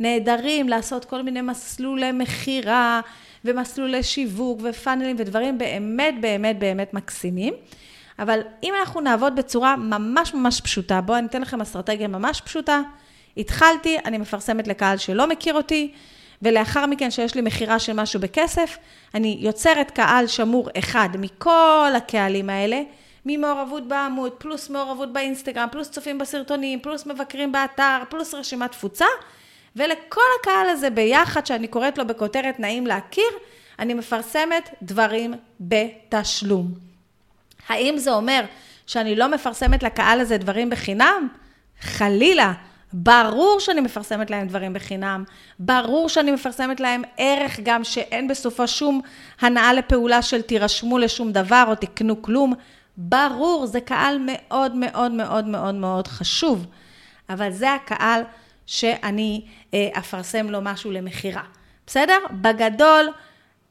נהדרים, 0.00 0.68
לעשות 0.68 1.04
כל 1.04 1.22
מיני 1.22 1.40
מסלולי 1.40 2.12
מכירה, 2.12 3.00
ומסלולי 3.44 4.02
שיווק, 4.02 4.60
ופאנלים, 4.62 5.16
ודברים 5.18 5.58
באמת 5.58 6.14
באמת 6.20 6.58
באמת 6.58 6.94
מקסימים. 6.94 7.54
אבל 8.18 8.40
אם 8.62 8.74
אנחנו 8.80 9.00
נעבוד 9.00 9.36
בצורה 9.36 9.76
ממש 9.76 10.34
ממש 10.34 10.60
פשוטה, 10.60 11.00
בואו 11.00 11.18
אני 11.18 11.26
אתן 11.26 11.42
לכם 11.42 11.60
אסטרטגיה 11.60 12.08
ממש 12.08 12.40
פשוטה. 12.40 12.80
התחלתי, 13.36 13.98
אני 14.04 14.18
מפרסמת 14.18 14.68
לקהל 14.68 14.96
שלא 14.96 15.28
מכיר 15.28 15.54
אותי, 15.54 15.92
ולאחר 16.42 16.86
מכן 16.86 17.10
שיש 17.10 17.34
לי 17.34 17.40
מכירה 17.40 17.78
של 17.78 17.92
משהו 17.92 18.20
בכסף, 18.20 18.78
אני 19.14 19.36
יוצרת 19.40 19.90
קהל 19.90 20.26
שמור 20.26 20.68
אחד 20.78 21.08
מכל 21.18 21.92
הקהלים 21.96 22.50
האלה, 22.50 22.82
ממעורבות 23.26 23.88
בעמוד, 23.88 24.32
פלוס 24.32 24.70
מעורבות 24.70 25.12
באינסטגרם, 25.12 25.68
פלוס 25.72 25.90
צופים 25.90 26.18
בסרטונים, 26.18 26.80
פלוס 26.80 27.06
מבקרים 27.06 27.52
באתר, 27.52 28.02
פלוס 28.08 28.34
רשימת 28.34 28.72
תפוצה, 28.72 29.06
ולכל 29.76 30.20
הקהל 30.40 30.68
הזה 30.68 30.90
ביחד, 30.90 31.46
שאני 31.46 31.68
קוראת 31.68 31.98
לו 31.98 32.06
בכותרת 32.06 32.60
נעים 32.60 32.86
להכיר, 32.86 33.30
אני 33.78 33.94
מפרסמת 33.94 34.74
דברים 34.82 35.34
בתשלום. 35.60 36.66
האם 37.68 37.98
זה 37.98 38.12
אומר 38.12 38.44
שאני 38.86 39.16
לא 39.16 39.28
מפרסמת 39.28 39.82
לקהל 39.82 40.20
הזה 40.20 40.38
דברים 40.38 40.70
בחינם? 40.70 41.28
חלילה. 41.80 42.52
ברור 42.96 43.60
שאני 43.60 43.80
מפרסמת 43.80 44.30
להם 44.30 44.48
דברים 44.48 44.72
בחינם, 44.72 45.24
ברור 45.58 46.08
שאני 46.08 46.30
מפרסמת 46.30 46.80
להם 46.80 47.02
ערך 47.16 47.60
גם 47.62 47.84
שאין 47.84 48.28
בסופו 48.28 48.68
שום 48.68 49.00
הנאה 49.40 49.72
לפעולה 49.72 50.22
של 50.22 50.42
תירשמו 50.42 50.98
לשום 50.98 51.32
דבר 51.32 51.64
או 51.68 51.74
תקנו 51.74 52.22
כלום. 52.22 52.54
ברור, 52.96 53.66
זה 53.66 53.80
קהל 53.80 54.18
מאוד 54.26 54.74
מאוד 54.74 55.12
מאוד 55.12 55.46
מאוד 55.46 55.74
מאוד 55.74 56.08
חשוב, 56.08 56.66
אבל 57.28 57.50
זה 57.50 57.74
הקהל 57.74 58.22
שאני 58.66 59.44
אה, 59.74 59.88
אפרסם 59.98 60.50
לו 60.50 60.58
משהו 60.62 60.90
למכירה. 60.90 61.42
בסדר? 61.86 62.18
בגדול, 62.30 63.08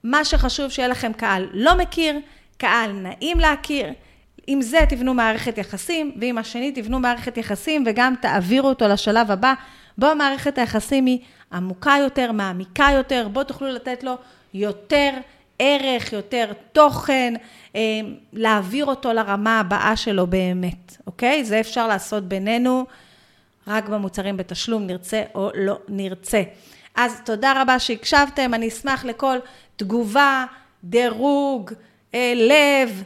מה 0.04 0.26
שחשוב 0.26 0.72
שיהיה 0.72 0.88
לכם 0.88 1.14
קהל 1.14 1.50
לא 1.54 1.78
מכיר, 1.78 2.16
קהל 2.58 2.92
נעים 2.92 3.40
להכיר, 3.40 3.88
עם 4.48 4.62
זה 4.62 4.80
תבנו 4.90 5.14
מערכת 5.14 5.58
יחסים, 5.58 6.12
ועם 6.22 6.38
השני 6.38 6.72
תבנו 6.72 7.00
מערכת 7.00 7.38
יחסים 7.38 7.84
וגם 7.88 8.14
תעבירו 8.22 8.70
אותו 8.70 8.88
לשלב 8.88 9.32
הבא, 9.32 9.54
בו 9.98 10.08
מערכת 10.16 10.58
היחסים 10.58 11.06
היא 11.06 11.20
עמוקה 11.54 11.96
יותר, 12.00 12.32
מעמיקה 12.32 12.88
יותר, 12.94 13.28
בו 13.28 13.44
תוכלו 13.44 13.68
לתת 13.68 14.04
לו 14.04 14.18
יותר 14.54 15.10
ערך, 15.60 16.14
יותר 16.14 16.52
תוכן, 16.72 17.34
אה, 17.76 17.82
להעביר 18.34 18.86
אותו 18.86 19.14
לרמה 19.14 19.60
הבאה 19.60 19.96
שלו 19.96 20.28
באמת, 20.28 20.98
אוקיי? 21.08 21.44
זה 21.44 21.60
אפשר 21.60 21.88
לעשות 21.88 22.24
בינינו 22.24 22.86
רק 23.68 23.90
במוצרים 23.90 24.38
בתשלום, 24.38 24.88
נרצה 24.88 25.24
או 25.36 25.50
לא 25.56 25.80
נרצה. 25.88 26.44
אז 26.96 27.22
תודה 27.26 27.62
רבה 27.62 27.80
שהקשבתם, 27.80 28.54
אני 28.54 28.68
אשמח 28.68 29.06
לכל 29.06 29.38
תגובה, 29.76 30.46
דירוג, 30.84 31.72
אה, 32.14 32.34
לב, 32.36 33.04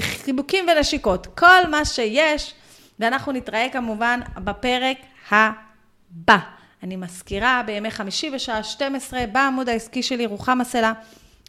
חיבוקים 0.00 0.66
ונשיקות, 0.68 1.26
כל 1.26 1.66
מה 1.70 1.84
שיש, 1.84 2.54
ואנחנו 2.98 3.32
נתראה 3.32 3.66
כמובן 3.72 4.20
בפרק 4.36 4.96
הבא. 5.30 6.38
אני 6.82 6.96
מזכירה, 6.96 7.62
בימי 7.66 7.90
חמישי 7.90 8.30
בשעה 8.30 8.62
12, 8.62 9.26
בעמוד 9.32 9.68
העסקי 9.68 10.02
שלי, 10.02 10.26
רוחמה 10.26 10.64
סלע, 10.64 10.92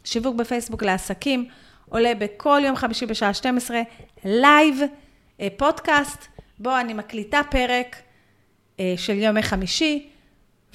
שיווק 0.04 0.36
בפייסבוק 0.36 0.84
לעסקים, 0.84 1.46
עולה 1.90 2.16
בכל 2.16 2.62
יום 2.66 2.76
חמישי 2.76 3.06
בשעה 3.06 3.34
12, 3.34 3.82
live, 4.26 4.82
אה, 5.42 5.48
פודקאסט, 5.58 6.28
בו 6.60 6.78
אני 6.80 6.94
מקליטה 6.94 7.42
פרק 7.50 7.96
של 8.98 9.18
יומי 9.18 9.44
חמישי, 9.44 10.10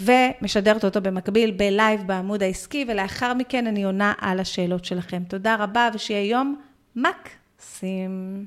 ומשדרת 0.00 0.84
אותו 0.84 1.00
במקביל 1.00 1.50
ב 1.50 1.61
live 1.61 2.06
בעמוד 2.06 2.42
העסקי, 2.42 2.84
ולאחר 2.88 3.34
מכן 3.34 3.66
אני 3.66 3.84
עונה 3.84 4.12
על 4.20 4.40
השאלות 4.40 4.84
שלכם. 4.84 5.22
תודה 5.28 5.56
רבה, 5.58 5.88
ושיהיה 5.94 6.30
יום 6.30 6.56
מקסים. 6.96 8.46